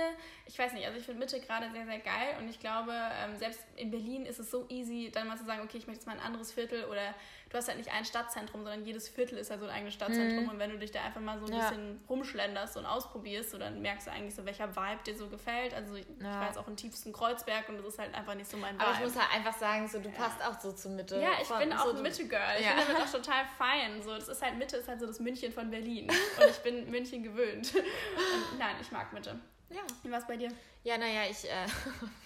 Ich 0.46 0.58
weiß 0.58 0.72
nicht, 0.72 0.84
also 0.84 0.98
ich 0.98 1.04
finde 1.04 1.20
Mitte 1.20 1.38
gerade 1.40 1.70
sehr, 1.70 1.86
sehr 1.86 2.00
geil 2.00 2.34
und 2.40 2.48
ich 2.48 2.58
glaube, 2.58 2.90
ähm, 2.92 3.36
selbst 3.38 3.60
in 3.76 3.92
Berlin 3.92 4.26
ist 4.26 4.40
es 4.40 4.50
so 4.50 4.66
easy, 4.68 5.12
dann 5.14 5.28
mal 5.28 5.36
zu 5.38 5.44
sagen, 5.44 5.60
okay, 5.62 5.78
ich 5.78 5.86
möchte 5.86 6.00
jetzt 6.00 6.06
mal 6.08 6.14
ein 6.14 6.26
anderes 6.26 6.50
Viertel 6.50 6.84
oder 6.86 7.14
du 7.56 7.60
hast 7.60 7.68
halt 7.68 7.78
nicht 7.78 7.90
ein 7.90 8.04
Stadtzentrum, 8.04 8.62
sondern 8.62 8.84
jedes 8.84 9.08
Viertel 9.08 9.38
ist 9.38 9.50
halt 9.50 9.60
so 9.60 9.66
ein 9.66 9.72
eigenes 9.72 9.94
Stadtzentrum 9.94 10.48
und 10.48 10.58
wenn 10.58 10.70
du 10.70 10.78
dich 10.78 10.90
da 10.90 11.02
einfach 11.02 11.20
mal 11.22 11.38
so 11.38 11.46
ein 11.46 11.52
Mhm. 11.52 11.58
Ja. 11.58 11.68
bisschen 11.70 12.04
rumschlenderst 12.08 12.76
und 12.76 12.84
ausprobierst, 12.86 13.50
so, 13.50 13.58
dann 13.58 13.80
merkst 13.82 14.06
du 14.06 14.10
eigentlich 14.12 14.34
so, 14.34 14.44
welcher 14.44 14.74
Vibe 14.76 15.00
dir 15.06 15.16
so 15.16 15.28
gefällt. 15.28 15.72
Also 15.74 15.94
ich, 15.94 16.06
Ja. 16.20 16.40
war 16.40 16.46
jetzt 16.46 16.58
auch 16.58 16.68
im 16.68 16.76
tiefsten 16.76 17.12
Kreuzberg 17.12 17.68
und 17.70 17.78
das 17.78 17.86
ist 17.86 17.98
halt 17.98 18.14
einfach 18.14 18.34
nicht 18.34 18.50
so 18.50 18.56
mein 18.58 18.74
Vibe. 18.74 18.84
Aber 18.86 18.94
ich 18.94 19.00
muss 19.04 19.16
halt 19.16 19.34
einfach 19.34 19.58
sagen, 19.58 19.88
so, 19.88 19.98
du 19.98 20.10
passt 20.10 20.42
auch 20.46 20.60
so 20.60 20.72
zur 20.72 20.90
Mitte. 20.92 21.20
Ja, 21.20 21.30
ich 21.40 21.48
Von- 21.48 21.58
bin 21.60 21.72
auch 21.72 21.86
so, 21.86 22.02
Mitte-Girl. 22.02 22.56
Ich 22.60 22.66
Ja. 22.66 22.74
bin 22.74 22.84
damit 22.86 23.02
auch 23.02 23.10
total 23.12 23.44
fein. 23.58 24.02
So, 24.02 24.14
das 24.14 24.28
ist 24.28 24.42
halt 24.42 24.56
Mitte, 24.58 24.76
ist 24.76 24.88
halt 24.88 25.00
so 25.00 25.06
das 25.06 25.18
München 25.20 25.50
von 25.52 25.70
Berlin. 25.70 26.08
Und 26.10 26.50
ich 26.50 26.58
bin 26.58 26.90
München 26.90 27.22
gewöhnt. 27.22 27.74
Und 27.74 28.58
nein, 28.58 28.76
ich 28.80 28.92
mag 28.92 29.12
Mitte. 29.12 29.38
Ja. 29.70 29.80
Wie 30.02 30.10
war's 30.12 30.26
bei 30.26 30.36
dir? 30.36 30.50
Ja, 30.84 30.98
naja, 30.98 31.22
ich, 31.30 31.44
äh, 31.50 31.66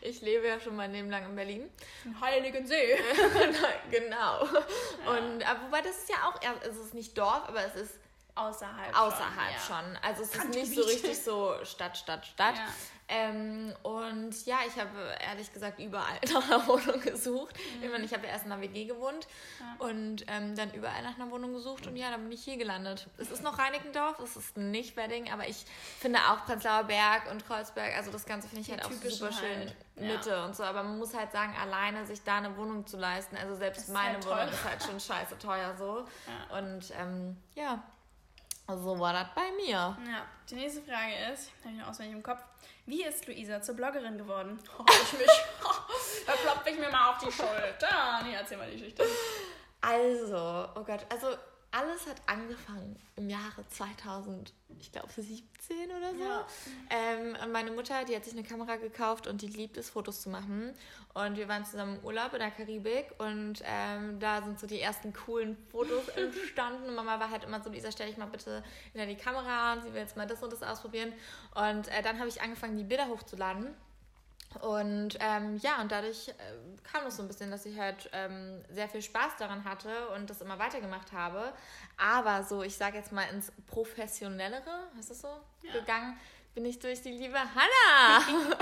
ich 0.00 0.20
lebe 0.20 0.46
ja 0.46 0.60
schon 0.60 0.76
mein 0.76 0.92
Leben 0.92 1.10
lang 1.10 1.24
in 1.26 1.34
Berlin. 1.34 1.70
Heiligen 2.20 2.66
See. 2.66 2.96
genau. 3.90 4.42
Und 4.42 5.42
aber 5.48 5.66
wobei 5.66 5.80
das 5.82 5.98
ist 5.98 6.08
ja 6.08 6.28
auch, 6.28 6.40
es 6.62 6.76
ist 6.76 6.94
nicht 6.94 7.16
Dorf, 7.16 7.48
aber 7.48 7.64
es 7.64 7.74
ist 7.74 8.01
Außerhalb. 8.34 8.98
außerhalb 8.98 9.60
schon. 9.66 9.76
schon. 9.76 9.96
Also 10.02 10.22
es 10.22 10.34
ist 10.34 10.48
nicht 10.48 10.74
so 10.74 10.82
richtig 10.82 11.18
so 11.22 11.54
Stadt, 11.64 11.96
Stadt, 11.96 12.26
Stadt. 12.26 12.56
Ja. 12.56 12.64
Ähm, 13.08 13.74
und 13.82 14.46
ja, 14.46 14.60
ich 14.66 14.78
habe 14.80 14.90
ehrlich 15.20 15.52
gesagt 15.52 15.78
überall 15.78 16.18
nach 16.32 16.44
einer 16.50 16.66
Wohnung 16.66 16.98
gesucht. 17.00 17.54
Ich 17.82 17.90
meine, 17.90 18.04
ich 18.04 18.14
habe 18.14 18.24
ja 18.26 18.32
erst 18.32 18.46
in 18.46 18.52
einer 18.52 18.62
WG 18.62 18.86
gewohnt 18.86 19.26
Ja. 19.60 19.84
und 19.86 20.24
ähm, 20.28 20.56
dann 20.56 20.70
überall 20.72 21.02
nach 21.02 21.16
einer 21.16 21.30
Wohnung 21.30 21.52
gesucht 21.52 21.86
und 21.86 21.96
ja, 21.96 22.10
dann 22.10 22.22
bin 22.22 22.32
ich 22.32 22.42
hier 22.42 22.56
gelandet. 22.56 23.06
Es 23.18 23.30
ist 23.30 23.42
noch 23.42 23.58
Reinickendorf, 23.58 24.18
es 24.20 24.36
ist 24.36 24.56
nicht 24.56 24.96
Wedding, 24.96 25.30
aber 25.30 25.46
ich 25.46 25.66
finde 26.00 26.20
auch 26.20 26.46
Prenzlauer 26.46 26.84
Berg 26.84 27.30
und 27.30 27.46
Kreuzberg, 27.46 27.94
also 27.96 28.10
das 28.10 28.24
Ganze 28.24 28.48
finde 28.48 28.62
ich 28.62 28.66
Die 28.68 28.72
halt 28.72 28.84
auch 28.86 28.90
super 28.92 29.32
schön. 29.32 29.58
halt, 29.58 29.76
ja. 29.96 30.02
Mitte 30.06 30.44
und 30.44 30.56
so, 30.56 30.62
aber 30.62 30.82
man 30.82 30.96
muss 30.98 31.12
halt 31.12 31.32
sagen, 31.32 31.54
alleine 31.60 32.06
sich 32.06 32.22
da 32.22 32.38
eine 32.38 32.56
Wohnung 32.56 32.86
zu 32.86 32.96
leisten, 32.96 33.36
also 33.36 33.56
selbst 33.56 33.90
meine 33.90 34.14
halt 34.14 34.26
Wohnung 34.26 34.48
ist 34.48 34.64
halt 34.64 34.82
schon 34.82 34.98
scheiße 34.98 35.36
teuer 35.38 35.74
so. 35.76 36.06
Ja. 36.50 36.58
Und 36.58 36.90
ähm, 36.98 37.36
ja, 37.56 37.82
so 38.78 38.98
war 38.98 39.12
das 39.12 39.26
bei 39.34 39.50
mir. 39.52 39.72
Ja, 39.72 40.26
die 40.48 40.54
nächste 40.54 40.82
Frage 40.82 41.12
ist, 41.32 41.50
habe 41.64 41.74
ich 41.74 41.80
noch 41.80 41.88
auswendig 41.88 42.16
im 42.16 42.22
Kopf, 42.22 42.42
wie 42.86 43.04
ist 43.04 43.26
Luisa 43.26 43.60
zur 43.62 43.76
Bloggerin 43.76 44.18
geworden? 44.18 44.58
Oh, 44.78 44.84
ich 44.88 45.18
mich, 45.18 45.26
da 46.26 46.32
klopfe 46.32 46.70
ich 46.70 46.78
mir 46.78 46.90
mal 46.90 47.10
auf 47.10 47.18
die 47.18 47.30
Schulter. 47.30 48.20
Nee, 48.24 48.34
erzähl 48.34 48.58
mal 48.58 48.70
die 48.70 48.78
Geschichte. 48.78 49.04
Also, 49.80 50.68
oh 50.74 50.84
Gott, 50.84 51.04
also 51.10 51.36
alles 51.72 52.06
hat 52.06 52.20
angefangen 52.26 52.96
im 53.16 53.30
Jahre 53.30 53.66
2000, 53.68 54.52
ich 54.78 54.92
glaube 54.92 55.08
17 55.10 55.90
oder 55.90 56.12
so. 56.14 56.22
Ja. 56.22 56.46
Ähm, 56.90 57.36
und 57.42 57.50
meine 57.50 57.70
Mutter, 57.70 58.04
die 58.04 58.14
hat 58.14 58.24
sich 58.24 58.34
eine 58.34 58.42
Kamera 58.42 58.76
gekauft 58.76 59.26
und 59.26 59.40
die 59.40 59.46
liebt 59.46 59.78
es, 59.78 59.88
Fotos 59.90 60.20
zu 60.20 60.28
machen. 60.28 60.74
Und 61.14 61.36
wir 61.36 61.48
waren 61.48 61.64
zusammen 61.64 61.96
im 61.98 62.04
Urlaub 62.04 62.34
in 62.34 62.40
der 62.40 62.50
Karibik 62.50 63.14
und 63.18 63.62
ähm, 63.64 64.20
da 64.20 64.42
sind 64.42 64.60
so 64.60 64.66
die 64.66 64.80
ersten 64.80 65.12
coolen 65.14 65.56
Fotos 65.70 66.08
entstanden. 66.16 66.88
Und 66.88 66.94
Mama 66.94 67.18
war 67.18 67.30
halt 67.30 67.44
immer 67.44 67.62
so, 67.62 67.70
Lisa, 67.70 67.90
stell 67.90 68.08
dich 68.08 68.18
mal 68.18 68.26
bitte 68.26 68.62
hinter 68.92 69.06
die 69.06 69.16
Kamera 69.16 69.72
und 69.72 69.82
sie 69.82 69.92
will 69.94 70.00
jetzt 70.00 70.16
mal 70.16 70.26
das 70.26 70.42
und 70.42 70.52
das 70.52 70.62
ausprobieren. 70.62 71.12
Und 71.54 71.88
äh, 71.88 72.02
dann 72.02 72.18
habe 72.18 72.28
ich 72.28 72.42
angefangen, 72.42 72.76
die 72.76 72.84
Bilder 72.84 73.08
hochzuladen. 73.08 73.74
Und 74.60 75.16
ähm, 75.20 75.56
ja, 75.58 75.80
und 75.80 75.90
dadurch 75.90 76.28
äh, 76.28 76.32
kam 76.82 77.06
es 77.06 77.16
so 77.16 77.22
ein 77.22 77.28
bisschen, 77.28 77.50
dass 77.50 77.64
ich 77.66 77.78
halt 77.78 78.08
ähm, 78.12 78.62
sehr 78.70 78.88
viel 78.88 79.02
Spaß 79.02 79.36
daran 79.38 79.64
hatte 79.64 80.08
und 80.14 80.28
das 80.30 80.40
immer 80.40 80.58
weitergemacht 80.58 81.12
habe. 81.12 81.52
Aber 81.96 82.42
so, 82.44 82.62
ich 82.62 82.76
sage 82.76 82.96
jetzt 82.96 83.12
mal 83.12 83.24
ins 83.32 83.52
Professionellere, 83.66 84.88
ist 84.98 85.10
das 85.10 85.20
so, 85.20 85.28
Ja. 85.62 85.72
gegangen 85.72 86.18
bin 86.54 86.66
ich 86.66 86.78
durch 86.78 87.00
die 87.00 87.12
liebe 87.12 87.38
Hannah. 87.38 88.22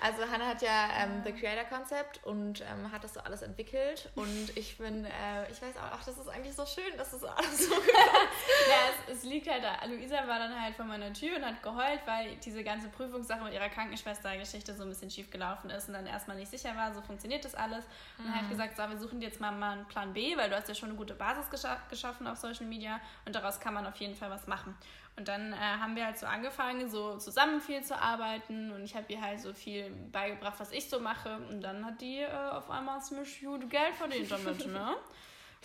also 0.00 0.22
Hannah 0.30 0.46
hat 0.46 0.62
ja 0.62 0.88
ähm, 0.98 1.22
The 1.22 1.32
Creator 1.32 1.64
Concept 1.64 2.24
und 2.24 2.62
ähm, 2.62 2.90
hat 2.90 3.04
das 3.04 3.14
so 3.14 3.20
alles 3.20 3.42
entwickelt. 3.42 4.10
Und 4.14 4.56
ich 4.56 4.78
bin, 4.78 5.04
äh, 5.04 5.50
ich 5.50 5.60
weiß 5.60 5.76
auch, 5.76 5.90
ach, 5.92 6.04
das 6.04 6.16
ist 6.16 6.28
eigentlich 6.28 6.54
so 6.54 6.64
schön, 6.64 6.96
dass 6.96 7.10
das 7.10 7.24
alles 7.24 7.68
so 7.68 7.74
Ja, 8.68 8.90
es, 9.06 9.18
es 9.18 9.24
liegt 9.24 9.50
halt 9.50 9.62
da. 9.62 9.84
Luisa 9.86 10.26
war 10.26 10.38
dann 10.38 10.60
halt 10.60 10.76
vor 10.76 10.86
meiner 10.86 11.12
Tür 11.12 11.36
und 11.36 11.44
hat 11.44 11.62
geheult, 11.62 12.00
weil 12.06 12.36
diese 12.36 12.64
ganze 12.64 12.88
Prüfungssache 12.88 13.44
mit 13.44 13.52
ihrer 13.52 13.68
Krankenschwester-Geschichte 13.68 14.74
so 14.74 14.84
ein 14.84 14.88
bisschen 14.88 15.10
schief 15.10 15.30
gelaufen 15.30 15.68
ist 15.68 15.88
und 15.88 15.94
dann 15.94 16.06
erstmal 16.06 16.38
nicht 16.38 16.50
sicher 16.50 16.74
war, 16.74 16.94
so 16.94 17.02
funktioniert 17.02 17.44
das 17.44 17.54
alles. 17.54 17.84
Und 18.16 18.34
hat 18.34 18.48
gesagt, 18.48 18.76
so, 18.76 18.88
wir 18.88 18.98
suchen 18.98 19.20
dir 19.20 19.26
jetzt 19.26 19.40
mal, 19.40 19.52
mal 19.52 19.72
einen 19.72 19.86
Plan 19.88 20.14
B, 20.14 20.36
weil 20.38 20.48
du 20.48 20.56
hast 20.56 20.68
ja 20.68 20.74
schon 20.74 20.88
eine 20.88 20.98
gute 20.98 21.14
Basis 21.14 21.50
gescha 21.50 21.82
geschaffen 21.90 22.26
auf 22.26 22.38
Social 22.38 22.66
Media 22.66 22.98
und 23.26 23.34
daraus 23.34 23.60
kann 23.60 23.74
man 23.74 23.86
auf 23.86 23.96
jeden 23.96 24.14
Fall 24.14 24.30
was 24.30 24.46
machen. 24.46 24.74
Und 25.18 25.26
dann 25.26 25.52
äh, 25.52 25.56
haben 25.56 25.96
wir 25.96 26.06
halt 26.06 26.16
so 26.16 26.26
angefangen, 26.26 26.88
so 26.88 27.18
zusammen 27.18 27.60
viel 27.60 27.82
zu 27.82 28.00
arbeiten 28.00 28.70
und 28.70 28.84
ich 28.84 28.94
habe 28.94 29.12
ihr 29.12 29.20
halt 29.20 29.40
so 29.40 29.52
viel 29.52 29.90
beigebracht, 30.12 30.54
was 30.58 30.70
ich 30.70 30.88
so 30.88 31.00
mache. 31.00 31.36
Und 31.50 31.60
dann 31.60 31.84
hat 31.84 32.00
die 32.00 32.20
äh, 32.20 32.30
auf 32.50 32.70
einmal 32.70 33.02
ziemlich 33.02 33.40
gut 33.40 33.68
Geld 33.68 33.96
verdient 33.96 34.30
damit, 34.30 34.64
ne? 34.66 34.96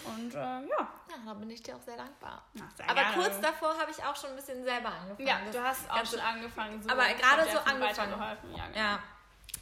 Und 0.05 0.33
äh, 0.33 0.37
ja. 0.37 0.65
Ja, 0.67 1.15
da 1.23 1.33
bin 1.35 1.51
ich 1.51 1.61
dir 1.61 1.75
auch 1.75 1.81
sehr 1.81 1.95
dankbar. 1.95 2.43
Na, 2.55 2.67
sehr 2.75 2.89
Aber 2.89 2.99
gerne. 2.99 3.15
kurz 3.15 3.39
davor 3.39 3.77
habe 3.77 3.91
ich 3.91 4.03
auch 4.03 4.15
schon 4.15 4.31
ein 4.31 4.35
bisschen 4.35 4.63
selber 4.63 4.89
angefangen. 4.89 5.27
Ja, 5.27 5.37
Das 5.45 5.55
du 5.55 5.63
hast 5.63 5.91
auch 5.91 6.03
schon 6.03 6.19
angefangen. 6.19 6.81
So 6.81 6.89
Aber 6.89 7.03
gerade 7.09 7.43
so 7.51 7.59
angefangen. 7.59 8.11
Ja, 8.57 8.65
genau. 8.65 8.75
Ja, 8.75 8.99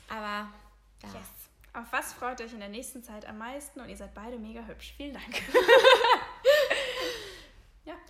aber 0.07 0.47
ja. 1.03 1.09
Yes. 1.09 1.27
Auf 1.73 1.91
was 1.91 2.13
freut 2.13 2.39
euch 2.39 2.53
in 2.53 2.59
der 2.61 2.69
nächsten 2.69 3.03
Zeit 3.03 3.25
am 3.25 3.39
meisten? 3.39 3.81
Und 3.81 3.89
ihr 3.89 3.97
seid 3.97 4.13
beide 4.13 4.37
mega 4.37 4.61
hübsch. 4.61 4.93
Vielen 4.95 5.13
Dank. 5.13 5.41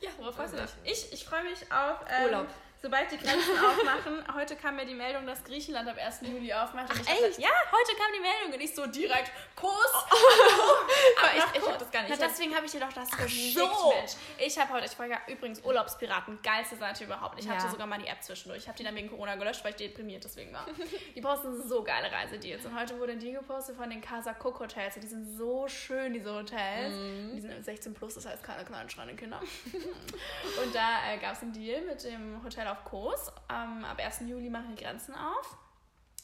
ja, 0.02 0.10
Ja, 0.10 0.12
worauf 0.18 0.36
freust 0.36 0.54
du 0.54 0.58
dich? 0.58 0.66
also- 0.66 0.76
Ich, 0.84 1.14
ich 1.14 1.26
freue 1.26 1.44
mich 1.44 1.72
auf 1.72 2.00
ähm, 2.10 2.26
Urlaub. 2.26 2.48
Sobald 2.84 3.12
die 3.12 3.18
Grenzen 3.18 3.52
aufmachen, 3.60 4.24
heute 4.34 4.56
kam 4.56 4.76
mir 4.76 4.86
die 4.88 4.96
Meldung, 4.96 5.28
dass 5.28 5.44
Griechenland 5.44 5.88
am 5.88 5.96
1. 6.00 6.22
Juli 6.22 6.52
aufmacht. 6.52 6.88
Ach, 6.92 7.00
ich 7.00 7.06
dachte, 7.06 7.26
echt? 7.28 7.38
Ja, 7.40 7.50
heute 7.72 7.96
kam 7.96 8.08
die 8.16 8.20
Meldung 8.20 8.54
und 8.54 8.60
ich 8.60 8.74
so 8.74 8.88
direkt 8.88 9.32
Kuss. 9.56 9.72
Aber 9.94 11.28
Ab 11.28 11.36
nach 11.38 11.52
ich, 11.52 11.56
ich 11.58 11.62
Kurs. 11.62 11.74
hab 11.74 11.78
das 11.80 11.92
gar 11.92 12.02
nicht. 12.02 12.10
Na, 12.18 12.26
Ich 12.26 12.32
deswegen 12.32 12.56
habe 12.56 12.66
ich 12.66 12.72
dir 12.72 12.80
doch 12.80 12.92
das 12.92 13.12
geschickt, 13.12 13.54
so. 13.60 13.94
Mensch. 13.94 14.12
Ich 14.40 14.58
habe 14.58 14.74
heute, 14.74 14.86
ich 14.88 14.92
folge 14.94 15.14
ja 15.14 15.20
übrigens 15.32 15.64
Urlaubspiraten, 15.64 16.40
geilste 16.42 16.76
Seite 16.76 17.04
überhaupt. 17.04 17.40
Ich 17.40 17.48
hatte 17.48 17.66
Ja. 17.66 17.70
sogar 17.72 17.86
mal 17.86 18.00
die 18.00 18.08
App 18.08 18.24
zwischendurch. 18.24 18.64
Ich 18.64 18.68
habe 18.68 18.78
die 18.80 18.84
dann 18.84 18.96
wegen 18.96 19.10
Corona 19.12 19.36
gelöscht, 19.36 19.64
weil 19.64 19.72
ich 19.72 19.78
deprimiert 19.78 20.24
deswegen 20.24 20.52
war. 20.52 20.66
Die 21.14 21.22
posten 21.22 21.62
so 21.68 21.84
geile 21.84 22.12
Reisedeals. 22.12 22.66
Und 22.66 22.80
heute 22.80 22.98
wurde 22.98 23.16
die 23.16 23.32
gepostet 23.34 23.78
von 23.78 23.92
den 23.92 24.02
Casa 24.02 24.32
Cook 24.44 24.60
Hotels. 24.60 24.96
Und 24.96 25.04
die 25.04 25.08
sind 25.08 25.38
so 25.38 25.68
schön, 25.68 26.14
diese 26.14 26.34
Hotels. 26.34 26.96
Mhm. 26.96 27.32
Die 27.36 27.42
sind 27.42 27.64
16 27.64 27.94
plus, 27.94 28.16
das 28.16 28.26
heißt 28.26 28.44
keine 28.44 28.66
kleinen 28.66 28.90
schreienden 28.90 29.18
Kinder. 29.18 29.40
Und 30.64 30.74
da 30.74 31.12
äh, 31.14 31.20
gab 31.20 31.34
es 31.36 31.44
einen 31.44 31.54
Deal 31.54 31.82
mit 31.82 32.04
dem 32.04 32.44
Hotel 32.44 32.68
auf 32.72 32.84
Kos. 32.86 33.32
Ähm, 33.50 33.86
ab 33.86 34.00
1. 34.04 34.22
Juli 34.22 34.50
machen 34.50 34.76
die 34.76 34.84
Grenzen 34.84 35.14
auf. 35.16 35.58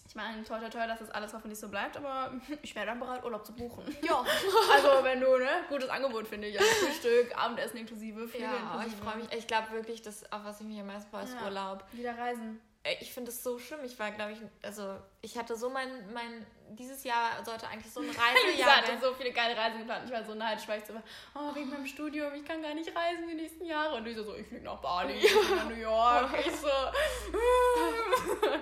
Ich 0.08 0.16
meine, 0.16 0.42
toll, 0.46 0.60
toll, 0.62 0.70
toll, 0.70 0.88
dass 0.88 1.00
das 1.00 1.10
alles 1.12 1.34
hoffentlich 1.34 1.60
so 1.60 1.68
bleibt, 1.68 1.98
aber 1.98 2.32
ich 2.62 2.74
wäre 2.76 2.86
dann 2.86 3.00
bereit, 3.00 3.24
Urlaub 3.26 3.46
zu 3.46 3.54
buchen. 3.54 3.84
Ja. 4.02 4.24
Also, 4.74 5.04
wenn 5.04 5.20
du, 5.20 5.38
ne, 5.38 5.50
gutes 5.70 5.90
Angebot 5.90 6.28
finde 6.28 6.48
ich. 6.48 6.58
Also 6.60 6.72
Frühstück, 6.86 7.38
Abendessen 7.38 7.78
inklusive, 7.78 8.28
Flüge 8.28 8.44
Ja, 8.46 8.52
aber 8.72 8.80
ich 8.86 8.94
inklusive. 8.94 9.04
freue 9.04 9.18
mich. 9.18 9.34
Ich 9.34 9.48
glaube 9.48 9.72
wirklich, 9.72 10.02
das, 10.02 10.32
auf 10.32 10.44
was 10.46 10.62
ich 10.62 10.68
mich 10.68 10.80
am 10.80 10.88
meisten 10.88 11.10
freue, 11.10 11.24
ist 11.24 11.34
Ja. 11.36 11.44
Urlaub. 11.46 11.84
Wieder 11.92 12.18
reisen. 12.18 12.62
Ich 13.00 13.14
finde 13.14 13.32
es 13.32 13.44
so 13.44 13.60
schlimm. 13.60 13.80
Ich 13.84 13.98
war, 14.00 14.12
glaube 14.12 14.34
ich, 14.34 14.40
also 14.62 14.98
ich 15.22 15.38
hatte 15.38 15.56
so 15.56 15.70
mein, 15.70 15.90
mein, 16.14 16.46
dieses 16.70 17.04
Jahr 17.04 17.44
sollte 17.44 17.68
eigentlich 17.68 17.92
so 17.92 18.00
ein 18.00 18.10
Reisejahr 18.10 18.54
Ich 18.54 18.66
hatte 18.66 19.00
so 19.02 19.14
viele 19.14 19.32
geile 19.32 19.56
Reisen 19.58 19.80
geplant. 19.80 20.04
Ich 20.06 20.12
war 20.12 20.24
so 20.24 20.34
neidisch, 20.34 20.68
weil 20.68 20.80
ich 20.80 20.86
so 20.86 20.94
war, 20.94 21.04
oh, 21.36 21.56
wegen 21.56 21.70
meinem 21.70 21.86
Studium, 21.86 22.34
ich 22.34 22.46
kann 22.46 22.62
gar 22.62 22.74
nicht 22.74 22.96
reisen 22.96 23.28
die 23.28 23.36
nächsten 23.36 23.66
Jahre. 23.66 23.96
Und 23.96 24.08
ich 24.08 24.16
so, 24.16 24.36
ich 24.36 24.48
fliege 24.48 24.64
nach 24.64 24.80
Bali, 24.80 25.14
ich 25.14 25.34
nach 25.56 25.70
New 25.70 25.76
York. 25.76 26.30
Ich 26.48 26.56
so, 26.56 26.68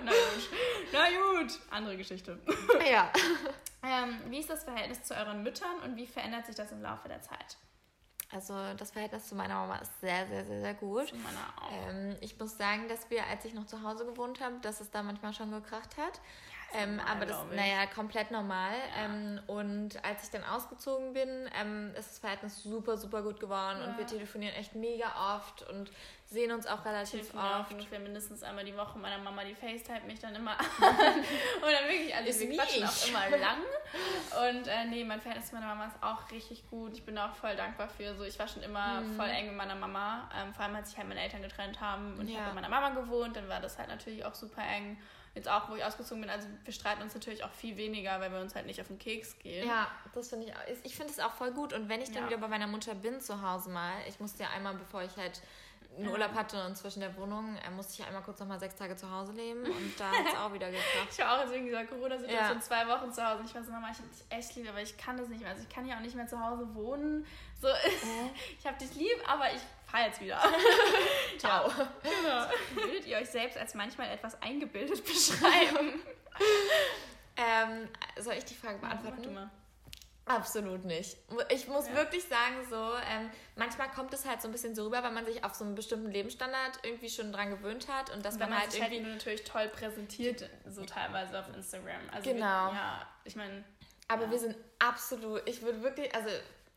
na 0.04 0.10
gut, 0.10 0.50
na 0.92 1.06
gut. 1.08 1.52
Andere 1.70 1.96
Geschichte. 1.96 2.38
Ja. 2.90 3.12
Ähm, 3.82 4.20
wie 4.28 4.40
ist 4.40 4.50
das 4.50 4.64
Verhältnis 4.64 5.02
zu 5.02 5.14
euren 5.14 5.42
Müttern 5.42 5.78
und 5.84 5.96
wie 5.96 6.06
verändert 6.06 6.46
sich 6.46 6.56
das 6.56 6.72
im 6.72 6.82
Laufe 6.82 7.08
der 7.08 7.22
Zeit? 7.22 7.56
Also 8.36 8.54
das 8.76 8.90
Verhältnis 8.90 9.28
zu 9.28 9.34
meiner 9.34 9.54
Mama 9.54 9.76
ist 9.76 9.98
sehr, 9.98 10.26
sehr, 10.26 10.44
sehr, 10.44 10.60
sehr 10.60 10.74
gut. 10.74 11.08
Zu 11.08 11.16
meiner 11.16 11.38
auch. 11.58 11.88
Ähm, 11.88 12.16
ich 12.20 12.38
muss 12.38 12.58
sagen, 12.58 12.86
dass 12.86 13.08
wir, 13.08 13.26
als 13.26 13.46
ich 13.46 13.54
noch 13.54 13.64
zu 13.64 13.82
Hause 13.82 14.04
gewohnt 14.04 14.40
habe, 14.40 14.56
dass 14.60 14.82
es 14.82 14.90
da 14.90 15.02
manchmal 15.02 15.32
schon 15.32 15.50
gekracht 15.50 15.96
hat. 15.96 16.20
Ähm, 16.74 16.96
normal, 16.96 17.12
aber 17.16 17.26
das, 17.26 17.36
ich. 17.50 17.56
naja, 17.56 17.86
komplett 17.86 18.30
normal. 18.30 18.72
Ja. 18.96 19.04
Ähm, 19.04 19.40
und 19.46 20.04
als 20.04 20.24
ich 20.24 20.30
dann 20.30 20.44
ausgezogen 20.44 21.12
bin, 21.12 21.48
ähm, 21.58 21.92
ist 21.98 22.10
das 22.10 22.18
Verhältnis 22.18 22.62
super, 22.62 22.96
super 22.96 23.22
gut 23.22 23.40
geworden. 23.40 23.80
Und 23.82 23.92
Ja. 23.92 23.98
wir 23.98 24.06
telefonieren 24.06 24.54
echt 24.56 24.74
mega 24.74 25.36
oft 25.36 25.62
und 25.70 25.90
sehen 26.28 26.50
uns 26.50 26.66
auch 26.66 26.84
relativ 26.84 27.32
oft. 27.34 27.70
ungefähr 27.70 28.00
mindestens 28.00 28.42
einmal 28.42 28.64
die 28.64 28.76
Woche. 28.76 28.98
Meiner 28.98 29.18
Mama, 29.18 29.44
die 29.44 29.54
FaceTime 29.54 30.00
mich 30.06 30.18
dann 30.18 30.34
immer 30.34 30.50
an. 30.58 30.66
und 30.66 31.62
dann 31.62 31.84
wirklich, 31.88 32.14
also 32.14 32.28
Ist 32.28 32.40
wir 32.40 32.56
quatschen 32.56 32.80
mich. 32.82 32.90
auch 32.90 33.08
immer 33.08 33.38
lang. 33.38 33.58
Und 34.50 34.66
äh, 34.66 34.84
nee, 34.86 35.04
mein 35.04 35.20
Verhältnis 35.20 35.48
zu 35.50 35.54
meiner 35.54 35.68
Mama 35.68 35.86
ist 35.86 36.02
auch 36.02 36.30
richtig 36.32 36.68
gut. 36.68 36.92
Ich 36.94 37.04
bin 37.04 37.16
auch 37.16 37.32
voll 37.36 37.54
dankbar 37.54 37.88
für. 37.88 38.14
So, 38.16 38.24
ich 38.24 38.38
war 38.38 38.48
schon 38.48 38.62
immer 38.62 39.00
Mhm. 39.02 39.14
voll 39.16 39.28
eng 39.28 39.46
mit 39.46 39.56
meiner 39.56 39.76
Mama. 39.76 40.28
Ähm, 40.36 40.52
vor 40.52 40.64
allem, 40.64 40.74
als 40.76 40.88
sich 40.90 40.98
halt 40.98 41.08
meine 41.08 41.20
Eltern 41.22 41.42
getrennt 41.42 41.80
haben 41.80 42.18
und 42.18 42.26
ich 42.28 42.34
Ja. 42.34 42.40
habe 42.40 42.50
bei 42.50 42.54
meiner 42.60 42.68
Mama 42.68 42.90
gewohnt, 42.90 43.36
dann 43.36 43.48
war 43.48 43.60
das 43.60 43.78
halt 43.78 43.88
natürlich 43.88 44.24
auch 44.24 44.34
super 44.34 44.62
eng. 44.62 44.98
Jetzt 45.36 45.48
auch, 45.48 45.68
wo 45.68 45.76
ich 45.76 45.84
ausgezogen 45.84 46.22
bin, 46.22 46.30
also 46.30 46.48
wir 46.64 46.72
streiten 46.72 47.02
uns 47.02 47.14
natürlich 47.14 47.44
auch 47.44 47.50
viel 47.52 47.76
weniger, 47.76 48.18
weil 48.20 48.32
wir 48.32 48.40
uns 48.40 48.54
halt 48.54 48.64
nicht 48.66 48.80
auf 48.80 48.88
den 48.88 48.98
Keks 48.98 49.38
gehen. 49.38 49.68
Ja, 49.68 49.86
das 50.14 50.30
finde 50.30 50.46
ich 50.46 50.52
auch. 50.56 50.60
Ich 50.82 50.96
finde 50.96 51.12
es 51.12 51.20
auch 51.20 51.32
voll 51.34 51.52
gut. 51.52 51.72
Und 51.74 51.88
wenn 51.90 52.00
ich 52.00 52.10
dann 52.10 52.22
Ja. 52.24 52.28
wieder 52.30 52.38
bei 52.38 52.48
meiner 52.48 52.66
Mutter 52.66 52.94
bin 52.94 53.20
zu 53.20 53.42
Hause 53.42 53.68
mal, 53.70 53.92
ich 54.08 54.18
musste 54.18 54.42
ja 54.44 54.48
einmal, 54.50 54.74
bevor 54.74 55.02
ich 55.02 55.14
halt 55.16 55.40
einen. 55.98 56.08
Urlaub 56.08 56.34
hatte 56.34 56.62
und 56.66 56.76
zwischen 56.76 57.00
der 57.00 57.16
Wohnung, 57.16 57.56
äh, 57.66 57.70
musste 57.70 58.00
ich 58.02 58.06
einmal 58.06 58.20
kurz 58.22 58.38
nochmal 58.38 58.58
sechs 58.60 58.76
Tage 58.76 58.96
zu 58.96 59.10
Hause 59.10 59.32
leben 59.32 59.62
und 59.62 59.92
da 59.98 60.10
hat 60.10 60.26
es 60.26 60.34
auch 60.38 60.52
wieder 60.52 60.66
geklappt. 60.70 61.08
Ich 61.10 61.18
war 61.18 61.36
auch 61.36 61.40
jetzt 61.42 61.52
wegen 61.54 61.64
dieser 61.66 61.84
Corona-Situation 61.86 62.56
Ja. 62.56 62.60
zwei 62.60 62.86
Wochen 62.88 63.10
zu 63.12 63.26
Hause. 63.26 63.42
Ich 63.46 63.52
so, 63.52 63.72
Mama, 63.72 63.88
ich 63.90 63.98
hab 63.98 64.10
dich 64.10 64.24
echt 64.28 64.56
lieb, 64.56 64.68
aber 64.68 64.82
ich 64.82 64.96
kann 64.98 65.16
das 65.16 65.28
nicht 65.28 65.40
mehr. 65.40 65.50
Also 65.50 65.62
ich 65.62 65.68
kann 65.74 65.86
ja 65.86 65.96
auch 65.96 66.00
nicht 66.00 66.14
mehr 66.14 66.26
zu 66.26 66.38
Hause 66.38 66.66
wohnen. 66.74 67.24
So, 67.60 67.68
ich 68.58 68.66
hab 68.66 68.78
dich 68.78 68.94
lieb, 68.94 69.16
aber 69.26 69.46
ich 69.54 69.60
fahr 69.96 70.06
jetzt 70.06 70.20
wieder. 70.20 70.40
Ciao. 71.38 71.70
Ja. 72.24 72.50
Würdet 72.74 73.06
ihr 73.06 73.16
euch 73.18 73.30
selbst 73.30 73.56
als 73.58 73.74
manchmal 73.74 74.10
etwas 74.10 74.40
eingebildet 74.42 75.04
beschreiben? 75.04 76.00
Ähm, 77.38 77.86
soll 78.18 78.32
ich 78.32 78.46
die 78.46 78.54
Frage 78.54 78.78
beantworten? 78.78 79.18
Warte 79.18 79.28
mal. 79.30 79.50
Absolut 80.24 80.86
nicht. 80.86 81.18
Ich 81.50 81.68
muss 81.68 81.86
Ja. 81.88 81.94
wirklich 81.96 82.24
sagen, 82.24 82.66
so, 82.70 82.76
ähm, 82.76 83.30
manchmal 83.56 83.90
kommt 83.90 84.14
es 84.14 84.24
halt 84.24 84.40
so 84.40 84.48
ein 84.48 84.52
bisschen 84.52 84.74
so 84.74 84.84
rüber, 84.86 85.02
weil 85.02 85.12
man 85.12 85.26
sich 85.26 85.44
auf 85.44 85.54
so 85.54 85.62
einen 85.64 85.74
bestimmten 85.74 86.10
Lebensstandard 86.10 86.78
irgendwie 86.82 87.10
schon 87.10 87.32
dran 87.32 87.50
gewöhnt 87.50 87.88
hat 87.88 88.08
und 88.08 88.24
dass 88.24 88.34
Wenn 88.38 88.48
man, 88.48 88.50
man 88.52 88.60
halt 88.60 88.72
sich 88.72 88.80
halt 88.80 88.90
irgendwie. 88.90 89.08
nur 89.10 89.16
natürlich 89.18 89.44
toll 89.44 89.68
präsentiert, 89.68 90.48
so 90.66 90.82
teilweise 90.86 91.38
auf 91.38 91.54
Instagram. 91.54 92.00
Also 92.10 92.30
Genau. 92.30 92.70
Wir, 92.70 92.74
ja, 92.74 93.06
ich 93.24 93.36
meine, 93.36 93.62
aber 94.08 94.24
ja. 94.24 94.30
wir 94.30 94.38
sind 94.38 94.56
absolut, 94.78 95.42
ich 95.46 95.60
würde 95.60 95.82
wirklich, 95.82 96.14
also 96.14 96.30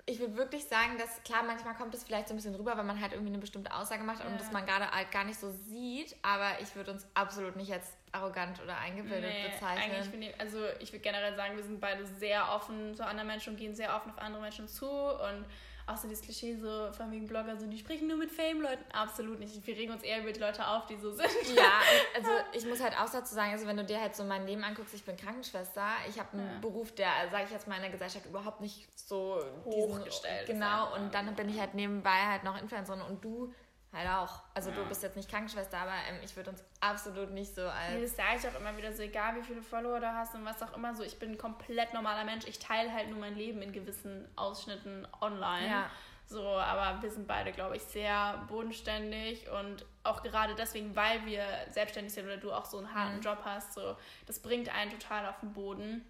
ich 0.09 0.19
würde 0.19 0.35
wirklich 0.37 0.65
sagen, 0.65 0.97
dass 0.97 1.21
klar, 1.23 1.43
manchmal 1.43 1.75
kommt 1.75 1.93
es 1.93 2.03
vielleicht 2.03 2.27
so 2.27 2.33
ein 2.33 2.37
bisschen 2.37 2.55
rüber, 2.55 2.75
weil 2.75 2.83
man 2.83 2.99
halt 2.99 3.11
irgendwie 3.13 3.31
eine 3.31 3.37
bestimmte 3.37 3.73
Aussage 3.73 4.03
macht 4.03 4.23
und 4.25 4.31
Ja. 4.31 4.37
das 4.37 4.51
man 4.51 4.65
gerade 4.65 4.89
halt 4.89 5.11
gar 5.11 5.23
nicht 5.23 5.39
so 5.39 5.51
sieht, 5.51 6.15
aber 6.23 6.59
ich 6.61 6.75
würde 6.75 6.91
uns 6.91 7.05
absolut 7.13 7.55
nicht 7.55 7.71
als 7.71 7.93
arrogant 8.11 8.61
oder 8.63 8.77
eingebildet 8.77 9.31
nee, 9.31 9.49
bezeichnen. 9.49 9.83
eigentlich 9.83 10.09
finde 10.09 10.27
ich, 10.29 10.41
also 10.41 10.57
ich 10.79 10.91
würde 10.91 11.03
generell 11.03 11.35
sagen, 11.35 11.55
wir 11.55 11.63
sind 11.63 11.79
beide 11.79 12.05
sehr 12.07 12.51
offen 12.51 12.95
zu 12.95 13.05
anderen 13.05 13.27
Menschen 13.27 13.53
und 13.53 13.57
gehen 13.59 13.75
sehr 13.75 13.95
offen 13.95 14.11
auf 14.11 14.17
andere 14.17 14.41
Menschen 14.41 14.67
zu 14.67 14.89
und 14.89 15.45
auch 15.89 15.97
so 15.97 16.07
dieses 16.07 16.23
Klischee 16.23 16.55
so 16.55 16.91
von 16.91 17.11
wegen 17.11 17.27
Blogger, 17.27 17.57
so 17.57 17.65
die 17.65 17.77
sprechen 17.77 18.07
nur 18.07 18.17
mit 18.17 18.31
Fame-Leuten, 18.31 18.83
absolut 18.93 19.39
nicht. 19.39 19.65
Wir 19.65 19.75
regen 19.75 19.91
uns 19.91 20.03
eher 20.03 20.21
die 20.21 20.39
Leute 20.39 20.67
auf, 20.67 20.85
die 20.85 20.97
so 20.97 21.11
sind. 21.11 21.29
Ja, 21.55 21.81
also 22.15 22.29
ich 22.53 22.65
muss 22.65 22.81
halt 22.81 22.93
auch 22.97 23.09
dazu 23.09 23.33
sagen, 23.33 23.51
also 23.51 23.65
wenn 23.67 23.77
du 23.77 23.83
dir 23.83 23.99
halt 23.99 24.15
so 24.15 24.23
mein 24.23 24.45
Leben 24.45 24.63
anguckst, 24.63 24.93
ich 24.93 25.03
bin 25.03 25.17
Krankenschwester, 25.17 25.85
ich 26.07 26.19
habe 26.19 26.33
einen 26.33 26.47
Ja. 26.53 26.59
Beruf, 26.61 26.93
der, 26.93 27.09
sage 27.31 27.45
ich 27.45 27.51
jetzt 27.51 27.67
mal, 27.67 27.75
in 27.75 27.81
der 27.81 27.91
Gesellschaft 27.91 28.25
überhaupt 28.25 28.61
nicht 28.61 28.87
so 28.95 29.43
Hochgestellt 29.65 30.43
ist 30.43 30.53
Genau, 30.53 30.95
und 30.95 31.13
dann 31.13 31.33
bin 31.35 31.49
ich 31.49 31.59
halt 31.59 31.73
nebenbei 31.73 32.09
halt 32.29 32.43
noch 32.43 32.59
Influencerin 32.61 33.01
und 33.01 33.23
du 33.23 33.53
halt 33.93 34.07
auch. 34.09 34.43
Also 34.53 34.71
du 34.71 34.81
Ja. 34.81 34.87
bist 34.87 35.01
jetzt 35.03 35.15
nicht 35.17 35.29
Krankenschwester, 35.29 35.77
aber 35.79 35.93
ähm, 36.07 36.19
ich 36.23 36.35
würde 36.35 36.51
uns 36.51 36.63
absolut 36.79 37.31
nicht 37.31 37.53
so 37.55 37.61
Nee, 37.63 37.67
als... 37.69 38.01
Das 38.01 38.15
sage 38.17 38.37
ich 38.39 38.47
auch 38.47 38.59
immer 38.59 38.75
wieder 38.77 38.93
so, 38.93 39.01
egal 39.03 39.35
wie 39.35 39.43
viele 39.43 39.61
Follower 39.61 39.99
du 39.99 40.13
hast 40.13 40.35
und 40.35 40.45
was 40.45 40.61
auch 40.61 40.75
immer, 40.75 40.93
so 40.95 41.03
ich 41.03 41.17
bin 41.19 41.31
ein 41.31 41.37
komplett 41.37 41.93
normaler 41.93 42.23
Mensch. 42.23 42.45
Ich 42.47 42.59
teile 42.59 42.93
halt 42.93 43.09
nur 43.09 43.19
mein 43.19 43.35
Leben 43.35 43.61
in 43.61 43.71
gewissen 43.73 44.27
Ausschnitten 44.35 45.07
online. 45.21 45.67
Ja. 45.67 45.89
So, 46.27 46.43
aber 46.47 47.01
wir 47.01 47.09
sind 47.09 47.27
beide, 47.27 47.51
glaube 47.51 47.75
ich, 47.77 47.81
sehr 47.83 48.45
bodenständig 48.47 49.49
und 49.49 49.83
auch 50.03 50.21
gerade 50.21 50.53
deswegen, 50.53 50.95
weil 50.95 51.25
wir 51.25 51.43
selbstständig 51.71 52.13
sind 52.13 52.25
oder 52.25 52.37
du 52.37 52.51
auch 52.53 52.65
so 52.65 52.77
einen 52.77 52.93
harten 52.93 53.15
Mhm. 53.17 53.21
Job 53.23 53.39
hast, 53.43 53.73
so 53.73 53.97
das 54.27 54.39
bringt 54.39 54.69
einen 54.69 54.91
total 54.91 55.25
auf 55.25 55.39
den 55.39 55.53
Boden. 55.53 56.05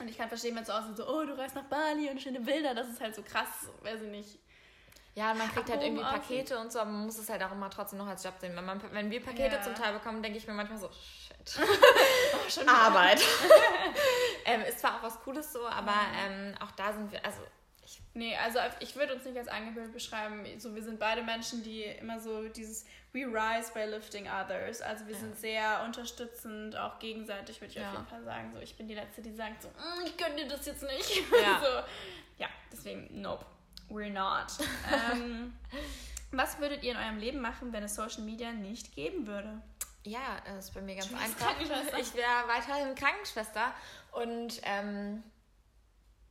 Und 0.00 0.08
ich 0.08 0.16
kann 0.16 0.28
verstehen, 0.28 0.54
wenn 0.54 0.62
es 0.62 0.68
so 0.68 0.72
aussieht, 0.72 0.96
so, 0.96 1.06
oh, 1.06 1.24
du 1.26 1.36
reist 1.36 1.54
nach 1.54 1.64
Bali 1.64 2.08
und 2.08 2.20
schöne 2.20 2.40
Bilder, 2.40 2.74
das 2.74 2.88
ist 2.88 3.00
halt 3.02 3.14
so 3.14 3.22
krass, 3.22 3.68
weiß 3.82 4.00
ich 4.00 4.08
nicht. 4.10 4.38
Ja, 5.14 5.34
man 5.34 5.50
kriegt 5.52 5.68
halt 5.68 5.82
irgendwie 5.82 6.02
Pakete 6.02 6.58
und 6.58 6.72
so, 6.72 6.78
aber 6.80 6.90
man 6.90 7.04
muss 7.04 7.18
es 7.18 7.28
halt 7.28 7.42
auch 7.42 7.52
immer 7.52 7.68
trotzdem 7.68 7.98
noch 7.98 8.06
als 8.06 8.24
Job 8.24 8.34
sehen. 8.40 8.56
Wenn, 8.56 8.64
man, 8.64 8.80
wenn 8.92 9.10
wir 9.10 9.22
Pakete 9.22 9.56
Ja. 9.56 9.62
zum 9.62 9.74
Teil 9.74 9.92
bekommen, 9.92 10.22
denke 10.22 10.38
ich 10.38 10.46
mir 10.46 10.54
manchmal 10.54 10.78
so, 10.78 10.88
shit. 10.90 11.66
Oh, 12.34 12.48
schon 12.50 12.66
Arbeit. 12.68 13.20
ähm, 14.46 14.62
ist 14.62 14.78
zwar 14.80 14.96
auch 14.98 15.02
was 15.02 15.20
Cooles 15.20 15.52
so, 15.52 15.66
aber 15.66 15.94
ähm, 16.24 16.54
auch 16.60 16.70
da 16.72 16.92
sind 16.92 17.12
wir, 17.12 17.24
also 17.24 17.40
Nee, 18.14 18.36
also 18.36 18.58
ich 18.80 18.94
würde 18.96 19.14
uns 19.14 19.24
nicht 19.24 19.36
als 19.36 19.48
eingebildet 19.48 19.92
beschreiben. 19.92 20.44
So, 20.58 20.74
wir 20.74 20.82
sind 20.82 20.98
beide 20.98 21.22
Menschen, 21.22 21.62
die 21.62 21.82
immer 21.84 22.20
so 22.20 22.48
dieses 22.48 22.84
We 23.12 23.20
rise 23.26 23.72
by 23.72 23.84
lifting 23.84 24.28
others. 24.30 24.80
Also 24.82 25.06
wir 25.06 25.14
Ja. 25.14 25.20
sind 25.20 25.38
sehr 25.38 25.82
unterstützend, 25.84 26.76
auch 26.76 26.98
gegenseitig, 26.98 27.60
würde 27.60 27.70
ich 27.70 27.76
Ja. 27.76 27.88
auf 27.88 27.92
jeden 27.94 28.06
Fall 28.06 28.22
sagen. 28.24 28.50
So, 28.54 28.60
ich 28.60 28.76
bin 28.76 28.86
die 28.88 28.94
Letzte, 28.94 29.20
die 29.22 29.34
sagt 29.34 29.62
so, 29.62 29.68
"Mm, 29.68 30.06
ich 30.06 30.16
gönne 30.16 30.36
dir 30.36 30.48
das 30.48 30.64
jetzt 30.66 30.82
nicht. 30.82 31.22
Ja. 31.42 31.60
so, 31.64 31.66
ja, 32.38 32.48
deswegen, 32.70 33.20
nope, 33.20 33.44
we're 33.92 34.10
not. 34.12 34.46
ähm, 35.12 35.52
was 36.32 36.58
würdet 36.58 36.82
ihr 36.82 36.92
in 36.92 36.98
eurem 36.98 37.18
Leben 37.18 37.40
machen, 37.40 37.72
wenn 37.72 37.82
es 37.82 37.94
Social 37.94 38.22
Media 38.22 38.52
nicht 38.52 38.94
geben 38.94 39.26
würde? 39.26 39.60
Ja, 40.04 40.18
das 40.46 40.66
ist 40.66 40.74
bei 40.74 40.80
mir 40.82 40.96
ganz 40.96 41.08
Du 41.10 41.16
einfach. 41.16 41.54
Ich 41.98 42.14
wäre 42.14 42.48
weiterhin 42.48 42.94
Krankenschwester 42.96 43.72
und 44.12 44.60
ähm, 44.64 45.22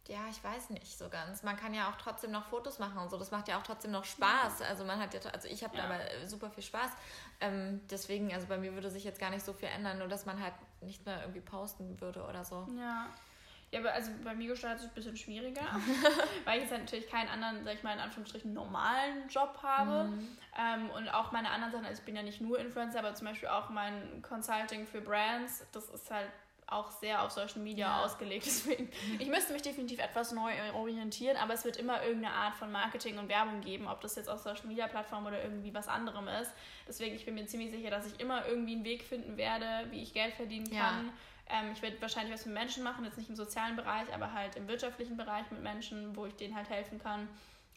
ja, 0.08 0.20
ich 0.30 0.44
weiß 0.44 0.72
nicht 0.72 0.98
so 0.98 1.08
ganz. 1.08 1.42
Man 1.44 1.56
kann 1.56 1.74
ja 1.74 1.90
auch 1.90 1.96
trotzdem 1.96 2.32
noch 2.32 2.46
Fotos 2.48 2.80
machen 2.80 2.98
und 2.98 3.10
so. 3.10 3.18
Das 3.18 3.32
macht 3.32 3.48
ja 3.48 3.58
auch 3.58 3.64
trotzdem 3.64 3.92
noch 3.92 4.04
Spaß. 4.04 4.62
Also 4.64 4.84
man 4.84 5.00
hat 5.00 5.14
ja, 5.14 5.22
also 5.32 5.48
ich 5.48 5.64
habe 5.64 5.78
Ja. 5.78 5.84
dabei 5.84 6.00
äh, 6.06 6.28
super 6.28 6.50
viel 6.50 6.64
Spaß. 6.64 6.90
Ähm, 7.40 7.80
deswegen, 7.90 8.34
also 8.34 8.48
bei 8.48 8.58
mir 8.58 8.74
würde 8.74 8.90
sich 8.90 9.06
jetzt 9.06 9.20
gar 9.22 9.30
nicht 9.30 9.46
so 9.46 9.54
viel 9.54 9.70
ändern, 9.70 10.00
nur 10.00 10.10
dass 10.10 10.26
man 10.26 10.42
halt 10.44 10.54
nicht 10.82 11.06
mehr 11.06 11.22
irgendwie 11.22 11.40
posten 11.42 12.02
würde 12.02 12.24
oder 12.26 12.44
so. 12.44 12.68
Ja. 12.78 13.08
Ja, 13.72 13.80
aber 13.80 13.94
also 13.94 14.12
bei 14.24 14.36
mir 14.36 14.50
gestaltet 14.50 14.78
es 14.80 14.82
sich 14.84 14.92
ein 14.92 14.96
bisschen 14.96 15.18
schwieriger, 15.18 15.62
weil 16.46 16.58
ich 16.58 16.64
jetzt 16.64 16.72
halt 16.72 16.82
natürlich 16.82 17.10
keinen 17.10 17.30
anderen, 17.30 17.64
sag 17.64 17.74
ich 17.76 17.84
mal, 17.84 17.94
in 17.94 18.00
Anführungsstrichen 18.00 18.54
normalen 18.54 19.28
Job 19.30 19.58
habe. 19.64 20.10
Mhm. 20.10 20.38
Ähm, 20.60 20.90
und 20.90 21.10
auch 21.10 21.32
meine 21.32 21.50
anderen 21.52 21.72
Sachen, 21.72 21.86
also 21.86 22.00
ich 22.00 22.06
bin 22.06 22.16
ja 22.18 22.24
nicht 22.24 22.42
nur 22.42 22.60
Influencer, 22.60 23.00
aber 23.00 23.14
zum 23.16 23.28
Beispiel 23.28 23.48
auch 23.48 23.70
mein 23.70 24.22
Consulting 24.22 24.86
für 24.86 25.00
Brands, 25.00 25.66
das 25.72 25.88
ist 25.90 26.12
halt 26.12 26.30
auch 26.68 26.90
sehr 26.92 27.22
auf 27.22 27.32
Social 27.32 27.60
Media 27.62 27.88
Ja. 27.88 28.04
ausgelegt. 28.04 28.46
Deswegen, 28.46 28.90
ich 29.20 29.28
müsste 29.30 29.52
mich 29.54 29.62
definitiv 29.62 30.00
etwas 30.00 30.32
neu 30.32 30.52
orientieren, 30.74 31.38
aber 31.38 31.54
es 31.54 31.64
wird 31.66 31.78
immer 31.78 32.02
irgendeine 32.04 32.34
Art 32.34 32.56
von 32.56 32.72
Marketing 32.72 33.18
und 33.20 33.28
Werbung 33.30 33.62
geben, 33.62 33.88
ob 33.88 34.00
das 34.02 34.16
jetzt 34.16 34.30
auf 34.30 34.40
Social 34.40 34.68
Media 34.68 34.88
Plattformen 34.88 35.28
oder 35.28 35.42
irgendwie 35.44 35.74
was 35.74 35.88
anderem 35.90 36.28
ist. 36.28 36.52
Deswegen, 36.88 37.16
ich 37.16 37.26
bin 37.26 37.36
mir 37.36 37.46
ziemlich 37.46 37.72
sicher, 37.72 37.90
dass 37.90 38.06
ich 38.06 38.20
immer 38.20 38.46
irgendwie 38.48 38.74
einen 38.76 38.86
Weg 38.86 39.04
finden 39.04 39.36
werde, 39.38 39.66
wie 39.92 40.02
ich 40.02 40.14
Geld 40.14 40.34
verdienen 40.34 40.66
Ja. 40.74 40.88
kann. 40.90 41.12
Ähm, 41.52 41.72
ich 41.74 41.82
werde 41.82 42.02
wahrscheinlich 42.02 42.34
was 42.34 42.46
mit 42.46 42.54
Menschen 42.54 42.84
machen, 42.84 43.04
jetzt 43.06 43.18
nicht 43.18 43.30
im 43.30 43.36
sozialen 43.36 43.76
Bereich, 43.76 44.12
aber 44.14 44.32
halt 44.34 44.56
im 44.56 44.68
wirtschaftlichen 44.68 45.18
Bereich 45.18 45.50
mit 45.52 45.62
Menschen, 45.62 46.16
wo 46.16 46.26
ich 46.26 46.36
denen 46.36 46.56
halt 46.56 46.70
helfen 46.70 47.02
kann. 47.02 47.28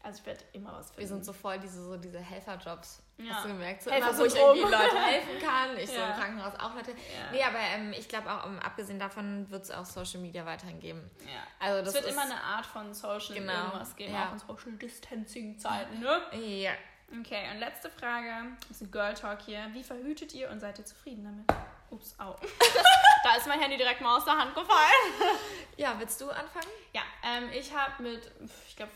Also 0.02 0.20
ich 0.20 0.26
werde 0.26 0.44
immer 0.52 0.72
was 0.74 0.88
finden. 0.88 1.00
Wir 1.00 1.08
sind 1.08 1.24
so 1.24 1.32
voll 1.32 1.58
diese, 1.58 1.82
so 1.82 1.96
diese 1.96 2.18
Helferjobs. 2.20 3.02
Ja. 3.16 3.36
Hast 3.36 3.44
du 3.46 3.48
gemerkt? 3.48 3.82
So 3.82 3.88
immer, 3.90 4.18
wo 4.18 4.24
ich 4.26 4.34
irgendwie 4.36 4.60
Leute 4.70 4.98
helfen 5.02 5.38
kann. 5.40 5.78
Ich 5.78 5.88
so 5.90 5.96
Ja. 5.96 6.08
im 6.10 6.20
Krankenhaus 6.20 6.54
auch 6.60 6.74
Leute. 6.74 6.90
Ja. 6.90 7.30
Nee, 7.32 7.42
aber 7.42 7.58
ähm, 7.58 7.94
ich 7.96 8.06
glaube 8.06 8.30
auch, 8.30 8.44
um, 8.44 8.58
abgesehen 8.58 8.98
davon 8.98 9.50
wird 9.50 9.62
es 9.64 9.70
auch 9.70 9.86
Social 9.86 10.20
Media 10.20 10.44
weiterhin 10.44 10.78
geben. 10.78 11.10
Ja. 11.24 11.40
Also 11.58 11.78
Es 11.78 11.84
das 11.86 11.94
wird 11.94 12.04
ist, 12.04 12.12
immer 12.12 12.22
eine 12.24 12.38
Art 12.42 12.66
von 12.66 12.92
Social 12.92 13.34
Genau, 13.34 13.52
irgendwas 13.64 13.96
geben, 13.96 14.12
ja. 14.12 14.28
auch 14.28 14.32
in 14.34 14.38
Social 14.40 14.72
Distancing 14.72 15.58
Zeiten, 15.58 16.00
ne? 16.00 16.20
Ja. 16.38 16.72
Okay, 17.20 17.50
und 17.52 17.60
letzte 17.60 17.88
Frage, 17.88 18.28
das 18.68 18.72
ist 18.72 18.82
ein 18.82 18.90
Girl 18.90 19.14
Talk 19.14 19.40
hier. 19.40 19.68
Wie 19.72 19.84
verhütet 19.84 20.34
ihr 20.34 20.50
und 20.50 20.60
seid 20.60 20.78
ihr 20.78 20.84
zufrieden 20.84 21.24
damit? 21.24 21.64
Ups, 21.94 22.18
au. 22.18 22.34
da 23.24 23.36
ist 23.36 23.46
mein 23.46 23.60
Handy 23.60 23.76
direkt 23.76 24.00
mal 24.00 24.16
aus 24.16 24.24
der 24.24 24.36
Hand 24.36 24.54
gefallen. 24.54 25.38
Ja, 25.76 25.98
willst 25.98 26.20
du 26.20 26.30
anfangen? 26.30 26.68
Ja, 26.92 27.02
ähm, 27.24 27.50
ich 27.52 27.74
habe 27.74 28.00
mit, 28.00 28.30
ich 28.68 28.76
glaube, 28.76 28.92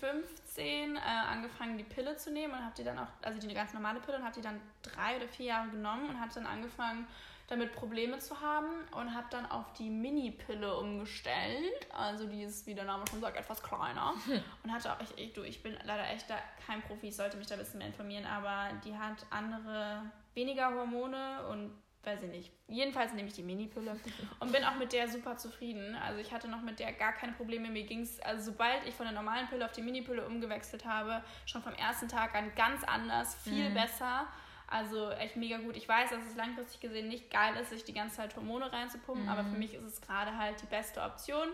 15 0.00 0.96
äh, 0.96 0.98
angefangen, 0.98 1.76
die 1.76 1.84
Pille 1.84 2.16
zu 2.16 2.30
nehmen 2.30 2.54
und 2.54 2.64
habe 2.64 2.74
die 2.74 2.84
dann 2.84 2.98
auch, 2.98 3.08
also 3.20 3.38
die 3.38 3.52
ganz 3.52 3.74
normale 3.74 4.00
Pille 4.00 4.16
und 4.16 4.24
habe 4.24 4.34
die 4.34 4.40
dann 4.40 4.58
drei 4.80 5.16
oder 5.16 5.28
vier 5.28 5.46
Jahre 5.46 5.68
genommen 5.68 6.08
und 6.08 6.18
habe 6.18 6.32
dann 6.32 6.46
angefangen, 6.46 7.06
damit 7.48 7.74
Probleme 7.74 8.18
zu 8.18 8.40
haben 8.40 8.70
und 8.92 9.14
habe 9.14 9.26
dann 9.30 9.44
auf 9.44 9.74
die 9.74 9.90
Mini-Pille 9.90 10.74
umgestellt. 10.74 11.86
Also 11.92 12.26
die 12.26 12.44
ist, 12.44 12.66
wie 12.66 12.74
der 12.74 12.84
Name 12.84 13.04
schon 13.10 13.20
sagt, 13.20 13.36
etwas 13.36 13.62
kleiner. 13.62 14.14
Und 14.64 14.72
hatte 14.72 14.92
auch, 14.92 15.00
ich, 15.00 15.18
ich, 15.18 15.32
du, 15.32 15.42
ich 15.42 15.62
bin 15.62 15.76
leider 15.84 16.08
echt 16.08 16.28
da 16.28 16.38
kein 16.66 16.82
Profi, 16.82 17.08
ich 17.08 17.16
sollte 17.16 17.36
mich 17.36 17.46
da 17.46 17.54
ein 17.54 17.60
bisschen 17.60 17.78
mehr 17.78 17.88
informieren, 17.88 18.26
aber 18.26 18.70
die 18.84 18.96
hat 18.96 19.26
andere, 19.30 20.02
weniger 20.34 20.74
Hormone 20.74 21.46
und 21.48 21.72
weiß 22.06 22.22
ich 22.22 22.30
nicht. 22.30 22.52
Jedenfalls 22.68 23.12
nehme 23.12 23.28
ich 23.28 23.34
die 23.34 23.42
Mini-Pille 23.42 23.96
und 24.40 24.52
bin 24.52 24.64
auch 24.64 24.76
mit 24.76 24.92
der 24.92 25.08
super 25.08 25.36
zufrieden. 25.36 25.96
Also 25.96 26.20
ich 26.20 26.32
hatte 26.32 26.48
noch 26.48 26.62
mit 26.62 26.78
der 26.78 26.92
gar 26.92 27.12
keine 27.12 27.32
Probleme. 27.32 27.68
Mir 27.68 27.84
ging 27.84 28.00
es, 28.00 28.20
also 28.20 28.52
sobald 28.52 28.86
ich 28.86 28.94
von 28.94 29.06
der 29.06 29.14
normalen 29.14 29.48
Pille 29.48 29.64
auf 29.64 29.72
die 29.72 29.82
Mini-Pille 29.82 30.24
umgewechselt 30.24 30.84
habe, 30.84 31.22
schon 31.44 31.62
vom 31.62 31.74
ersten 31.74 32.08
Tag 32.08 32.34
an 32.34 32.52
ganz 32.54 32.84
anders, 32.84 33.34
viel 33.34 33.70
mhm. 33.70 33.74
besser. 33.74 34.26
Also 34.68 35.10
echt 35.10 35.36
mega 35.36 35.58
gut. 35.58 35.76
Ich 35.76 35.88
weiß, 35.88 36.10
dass 36.10 36.24
es 36.26 36.36
langfristig 36.36 36.80
gesehen 36.80 37.08
nicht 37.08 37.30
geil 37.30 37.56
ist, 37.56 37.70
sich 37.70 37.84
die 37.84 37.92
ganze 37.92 38.16
Zeit 38.16 38.34
Hormone 38.34 38.72
reinzupumpen, 38.72 39.24
mhm. 39.24 39.30
aber 39.30 39.44
für 39.44 39.56
mich 39.56 39.74
ist 39.74 39.84
es 39.84 40.00
gerade 40.00 40.36
halt 40.36 40.60
die 40.62 40.66
beste 40.66 41.02
Option 41.02 41.48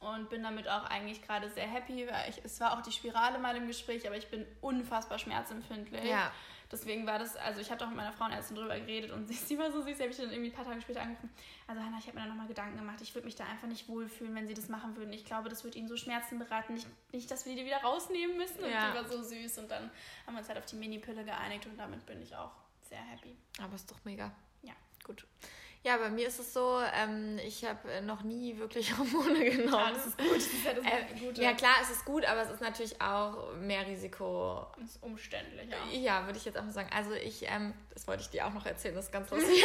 und 0.00 0.28
bin 0.30 0.42
damit 0.42 0.68
auch 0.68 0.84
eigentlich 0.84 1.22
gerade 1.22 1.48
sehr 1.48 1.66
happy. 1.66 2.08
Weil 2.08 2.30
ich, 2.30 2.44
es 2.44 2.60
war 2.60 2.76
auch 2.76 2.82
die 2.82 2.92
Spirale 2.92 3.38
mal 3.38 3.56
im 3.56 3.66
Gespräch, 3.66 4.06
aber 4.06 4.16
ich 4.16 4.28
bin 4.28 4.46
unfassbar 4.60 5.18
schmerzempfindlich. 5.18 6.04
Ja. 6.04 6.32
Deswegen 6.70 7.06
war 7.06 7.18
das, 7.18 7.34
also 7.36 7.60
ich 7.60 7.70
hatte 7.70 7.84
auch 7.84 7.88
mit 7.88 7.96
meiner 7.96 8.12
Frauenärztin 8.12 8.56
drüber 8.56 8.78
geredet 8.78 9.10
und 9.10 9.26
sie, 9.28 9.34
sie 9.34 9.58
war 9.58 9.72
so 9.72 9.80
süß, 9.80 9.96
sie 9.96 10.02
habe 10.02 10.12
ich 10.12 10.18
dann 10.18 10.30
irgendwie 10.30 10.50
ein 10.50 10.54
paar 10.54 10.64
Tage 10.64 10.80
später 10.80 11.00
angerufen. 11.00 11.30
Also 11.66 11.82
Hanna, 11.82 11.96
ich 11.98 12.06
habe 12.06 12.18
mir 12.18 12.24
da 12.24 12.28
nochmal 12.28 12.46
Gedanken 12.46 12.76
gemacht, 12.76 13.00
ich 13.00 13.14
würde 13.14 13.26
mich 13.26 13.36
da 13.36 13.44
einfach 13.44 13.68
nicht 13.68 13.88
wohlfühlen, 13.88 14.34
wenn 14.34 14.46
sie 14.46 14.54
das 14.54 14.68
machen 14.68 14.96
würden. 14.96 15.12
Ich 15.12 15.24
glaube, 15.24 15.48
das 15.48 15.64
würde 15.64 15.78
ihnen 15.78 15.88
so 15.88 15.96
Schmerzen 15.96 16.38
beraten, 16.38 16.74
nicht, 16.74 16.86
nicht 17.12 17.30
dass 17.30 17.46
wir 17.46 17.54
die 17.56 17.64
wieder 17.64 17.78
rausnehmen 17.78 18.36
müssen. 18.36 18.62
Und 18.62 18.70
ja. 18.70 18.90
die 18.90 18.96
war 18.96 19.04
so 19.08 19.22
süß 19.22 19.58
und 19.58 19.70
dann 19.70 19.90
haben 20.26 20.34
wir 20.34 20.38
uns 20.38 20.48
halt 20.48 20.58
auf 20.58 20.66
die 20.66 20.76
Mini-Pille 20.76 21.24
geeinigt 21.24 21.66
und 21.66 21.78
damit 21.78 22.04
bin 22.04 22.20
ich 22.20 22.36
auch 22.36 22.52
sehr 22.82 22.98
happy. 22.98 23.36
Aber 23.62 23.74
ist 23.74 23.90
doch 23.90 24.04
mega. 24.04 24.30
Ja. 24.62 24.74
Gut. 25.04 25.26
Ja, 25.84 25.96
bei 25.96 26.10
mir 26.10 26.26
ist 26.26 26.40
es 26.40 26.52
so, 26.52 26.80
ähm, 26.94 27.38
ich 27.46 27.64
habe 27.64 27.90
äh, 27.90 28.00
noch 28.00 28.22
nie 28.22 28.58
wirklich 28.58 28.92
Hormone 28.98 29.44
genommen. 29.44 29.72
Ja, 29.72 29.90
das 29.92 30.06
ist 30.06 30.18
gut. 30.18 30.36
Das 30.36 30.46
ist 30.46 30.64
ja, 30.64 30.72
das 30.74 30.84
äh, 30.84 31.42
ja, 31.42 31.52
klar, 31.52 31.74
es 31.82 31.90
ist 31.90 32.04
gut, 32.04 32.24
aber 32.24 32.42
es 32.42 32.50
ist 32.50 32.60
natürlich 32.60 33.00
auch 33.00 33.54
mehr 33.60 33.86
Risiko. 33.86 34.66
Es 34.82 34.96
ist 34.96 35.02
umständlich, 35.02 35.70
ja. 35.70 35.98
Ja, 35.98 36.26
würde 36.26 36.38
ich 36.38 36.44
jetzt 36.44 36.58
auch 36.58 36.64
mal 36.64 36.72
sagen. 36.72 36.90
Also 36.94 37.12
ich, 37.12 37.48
ähm, 37.48 37.74
das 37.94 38.08
wollte 38.08 38.22
ich 38.22 38.28
dir 38.30 38.46
auch 38.46 38.52
noch 38.52 38.66
erzählen, 38.66 38.94
das 38.94 39.06
ist 39.06 39.12
ganz 39.12 39.30
lustig. 39.30 39.64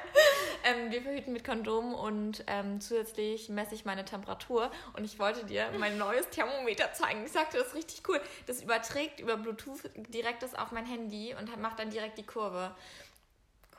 ähm, 0.64 0.90
wir 0.90 1.02
verhüten 1.02 1.34
mit 1.34 1.44
Kondom 1.44 1.94
und 1.94 2.44
ähm, 2.46 2.80
zusätzlich 2.80 3.50
messe 3.50 3.74
ich 3.74 3.84
meine 3.84 4.06
Temperatur. 4.06 4.70
Und 4.94 5.04
ich 5.04 5.18
wollte 5.18 5.44
dir 5.44 5.70
mein 5.78 5.98
neues 5.98 6.30
Thermometer 6.30 6.94
zeigen. 6.94 7.26
Ich 7.26 7.32
sagte, 7.32 7.58
das 7.58 7.68
ist 7.68 7.74
richtig 7.74 8.08
cool. 8.08 8.20
Das 8.46 8.62
überträgt 8.62 9.20
über 9.20 9.36
Bluetooth 9.36 9.82
direkt 10.08 10.42
das 10.42 10.54
auf 10.54 10.72
mein 10.72 10.86
Handy 10.86 11.34
und 11.38 11.54
macht 11.60 11.78
dann 11.78 11.90
direkt 11.90 12.16
die 12.16 12.26
Kurve. 12.26 12.74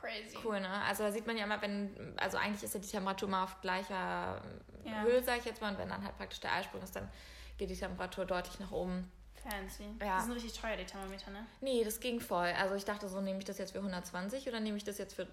Crazy. 0.04 0.36
Cool, 0.44 0.60
ne? 0.60 0.82
Also 0.82 1.02
da 1.02 1.12
sieht 1.12 1.26
man 1.26 1.36
ja 1.36 1.44
immer, 1.44 1.60
wenn, 1.62 2.14
also 2.18 2.36
eigentlich 2.36 2.62
ist 2.62 2.74
ja 2.74 2.80
die 2.80 2.88
Temperatur 2.88 3.28
mal 3.28 3.44
auf 3.44 3.60
gleicher 3.60 4.42
ja. 4.84 5.02
Höhe, 5.02 5.22
sag 5.22 5.38
ich 5.38 5.44
jetzt 5.46 5.60
mal, 5.60 5.72
und 5.72 5.78
wenn 5.78 5.88
dann 5.88 6.04
halt 6.04 6.16
praktisch 6.16 6.40
der 6.40 6.52
Eisprung 6.52 6.82
ist, 6.82 6.94
dann 6.94 7.10
geht 7.56 7.70
die 7.70 7.76
Temperatur 7.76 8.24
deutlich 8.26 8.58
nach 8.60 8.70
oben. 8.70 9.10
Fancy. 9.34 9.84
Ja. 10.00 10.18
Die 10.18 10.24
sind 10.24 10.32
richtig 10.32 10.58
teuer, 10.58 10.76
die 10.76 10.84
Thermometer, 10.84 11.30
ne? 11.30 11.46
Nee, 11.60 11.84
das 11.84 12.00
ging 12.00 12.20
voll. 12.20 12.52
Also 12.58 12.74
ich 12.74 12.84
dachte 12.84 13.08
so, 13.08 13.20
nehme 13.20 13.38
ich 13.38 13.44
das 13.44 13.58
jetzt 13.58 13.72
für 13.72 13.78
120 13.78 14.48
oder 14.48 14.60
nehme 14.60 14.76
ich 14.76 14.84
das 14.84 14.98
jetzt 14.98 15.14
für 15.14 15.26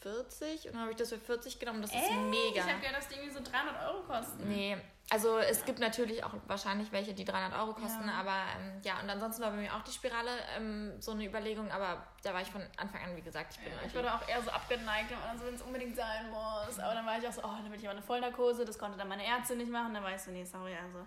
40 0.00 0.66
und 0.66 0.74
dann 0.74 0.82
habe 0.82 0.92
ich 0.92 0.96
das 0.96 1.08
für 1.08 1.18
40 1.18 1.58
genommen. 1.58 1.82
Das 1.82 1.92
Ey, 1.92 1.98
ist 1.98 2.10
mega. 2.10 2.66
Ich 2.66 2.72
habe 2.72 2.84
ja, 2.84 2.92
dass 2.92 3.08
die 3.08 3.14
irgendwie 3.14 3.34
so 3.34 3.42
300 3.42 3.88
Euro 3.88 4.02
kosten. 4.04 4.48
Nee, 4.48 4.76
also 5.10 5.38
es 5.38 5.60
ja. 5.60 5.64
gibt 5.64 5.78
natürlich 5.78 6.22
auch 6.22 6.34
wahrscheinlich 6.46 6.92
welche, 6.92 7.14
die 7.14 7.24
300 7.24 7.58
Euro 7.58 7.72
kosten, 7.72 8.08
ja. 8.08 8.14
aber 8.14 8.36
ähm, 8.58 8.80
ja, 8.82 9.00
und 9.00 9.08
ansonsten 9.08 9.42
war 9.42 9.50
bei 9.50 9.56
mir 9.56 9.74
auch 9.74 9.82
die 9.82 9.90
Spirale 9.90 10.30
ähm, 10.54 11.00
so 11.00 11.12
eine 11.12 11.24
Überlegung, 11.24 11.70
aber 11.70 12.06
da 12.22 12.34
war 12.34 12.42
ich 12.42 12.50
von 12.50 12.62
Anfang 12.76 13.02
an, 13.02 13.16
wie 13.16 13.22
gesagt, 13.22 13.54
ich 13.54 13.60
bin 13.60 13.72
ja, 13.72 13.86
Ich 13.86 13.94
wurde 13.94 14.12
auch 14.12 14.28
eher 14.28 14.42
so 14.42 14.50
abgeneigt, 14.50 15.10
also 15.30 15.46
wenn 15.46 15.54
es 15.54 15.62
unbedingt 15.62 15.96
sein 15.96 16.28
muss. 16.28 16.78
Aber 16.78 16.94
dann 16.94 17.06
war 17.06 17.18
ich 17.18 17.26
auch 17.26 17.32
so, 17.32 17.42
oh, 17.42 17.56
dann 17.62 17.70
will 17.70 17.78
ich 17.78 17.84
aber 17.84 17.96
eine 17.96 18.02
Vollnarkose, 18.02 18.66
das 18.66 18.78
konnte 18.78 18.98
dann 18.98 19.08
meine 19.08 19.24
Ärztin 19.24 19.58
nicht 19.58 19.70
machen, 19.70 19.94
dann 19.94 20.02
war 20.02 20.14
ich 20.14 20.20
so, 20.20 20.30
nee, 20.30 20.44
sorry, 20.44 20.74
also, 20.74 20.98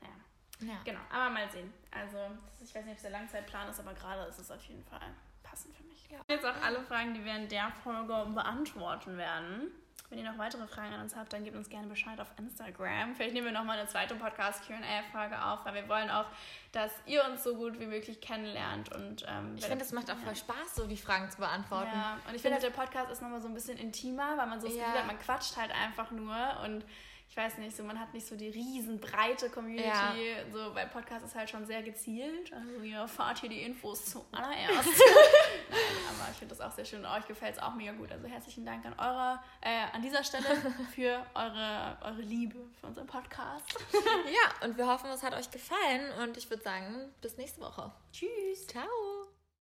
naja. 0.00 0.74
Ja. 0.74 0.80
Genau, 0.84 1.00
aber 1.12 1.30
mal 1.30 1.50
sehen. 1.50 1.72
Also, 1.90 2.18
ich 2.62 2.72
weiß 2.72 2.84
nicht, 2.84 2.92
ob 2.92 2.96
es 2.96 3.02
der 3.02 3.10
Langzeitplan 3.10 3.68
ist, 3.68 3.80
aber 3.80 3.94
gerade 3.94 4.28
ist 4.28 4.38
es 4.38 4.50
auf 4.52 4.62
jeden 4.64 4.84
Fall 4.84 5.00
passend 5.42 5.76
für 5.76 5.82
mich. 5.82 6.08
Ja. 6.08 6.18
Jetzt 6.28 6.46
auch 6.46 6.62
alle 6.62 6.80
Fragen, 6.82 7.14
die 7.14 7.24
wir 7.24 7.34
in 7.34 7.48
der 7.48 7.72
Folge 7.82 8.26
beantworten 8.32 9.16
werden. 9.16 9.72
Wenn 10.10 10.18
ihr 10.18 10.24
noch 10.24 10.38
weitere 10.38 10.66
Fragen 10.66 10.92
an 10.92 11.02
uns 11.02 11.14
habt, 11.14 11.32
dann 11.32 11.44
gebt 11.44 11.56
uns 11.56 11.68
gerne 11.68 11.86
Bescheid 11.86 12.20
auf 12.20 12.26
Instagram. 12.36 13.14
Vielleicht 13.14 13.32
nehmen 13.32 13.46
wir 13.46 13.52
nochmal 13.52 13.78
eine 13.78 13.88
zweite 13.88 14.16
Podcast-QA-Frage 14.16 15.40
auf, 15.40 15.64
weil 15.64 15.74
wir 15.74 15.88
wollen 15.88 16.10
auch, 16.10 16.26
dass 16.72 16.90
ihr 17.06 17.24
uns 17.24 17.44
so 17.44 17.54
gut 17.54 17.78
wie 17.78 17.86
möglich 17.86 18.20
kennenlernt. 18.20 18.92
Und, 18.92 19.24
ähm, 19.28 19.54
ich 19.56 19.64
finde, 19.64 19.84
es 19.84 19.92
macht 19.92 20.10
auch 20.10 20.16
voll 20.16 20.34
Spaß, 20.34 20.74
so 20.74 20.88
die 20.88 20.96
Fragen 20.96 21.30
zu 21.30 21.38
beantworten. 21.38 21.92
Ja, 21.94 22.18
und 22.28 22.34
ich 22.34 22.42
finde, 22.42 22.58
der 22.58 22.70
Podcast 22.70 23.12
ist 23.12 23.22
nochmal 23.22 23.40
so 23.40 23.46
ein 23.46 23.54
bisschen 23.54 23.78
intimer, 23.78 24.36
weil 24.36 24.48
man 24.48 24.60
so 24.60 24.66
das 24.66 24.76
ja. 24.76 24.82
Gefühl 24.82 25.00
hat, 25.00 25.06
man 25.06 25.18
quatscht 25.20 25.56
halt 25.56 25.70
einfach 25.70 26.10
nur 26.10 26.34
und 26.64 26.84
ich 27.30 27.36
weiß 27.36 27.58
nicht, 27.58 27.76
so 27.76 27.84
man 27.84 27.98
hat 27.98 28.12
nicht 28.12 28.26
so 28.26 28.34
die 28.34 28.48
riesenbreite 28.48 29.50
Community, 29.50 29.86
ja. 29.86 30.12
so, 30.52 30.74
weil 30.74 30.88
Podcast 30.88 31.24
ist 31.24 31.36
halt 31.36 31.48
schon 31.48 31.64
sehr 31.64 31.80
gezielt. 31.80 32.52
Also 32.52 32.82
ihr 32.82 32.96
erfahrt 32.96 33.38
hier 33.38 33.48
die 33.48 33.62
Infos 33.62 34.04
zuallererst. 34.06 34.88
Nein, 35.70 35.78
aber 36.08 36.28
ich 36.32 36.38
finde 36.38 36.56
das 36.56 36.60
auch 36.60 36.72
sehr 36.72 36.84
schön. 36.84 37.06
Euch 37.06 37.26
gefällt 37.28 37.54
es 37.54 37.62
auch 37.62 37.74
mega 37.76 37.92
gut. 37.92 38.10
Also 38.10 38.26
herzlichen 38.26 38.66
Dank 38.66 38.84
an 38.84 38.94
eurer, 38.98 39.40
äh, 39.60 39.94
an 39.94 40.02
dieser 40.02 40.24
Stelle 40.24 40.44
für 40.94 41.24
eure, 41.34 41.98
eure 42.02 42.20
Liebe 42.20 42.58
für 42.80 42.88
unseren 42.88 43.06
Podcast. 43.06 43.78
ja, 43.92 44.66
und 44.66 44.76
wir 44.76 44.88
hoffen, 44.88 45.08
es 45.10 45.22
hat 45.22 45.32
euch 45.34 45.52
gefallen 45.52 46.10
und 46.24 46.36
ich 46.36 46.50
würde 46.50 46.64
sagen, 46.64 47.12
bis 47.20 47.36
nächste 47.36 47.60
Woche. 47.60 47.92
Tschüss. 48.12 48.66
Ciao. 48.66 49.19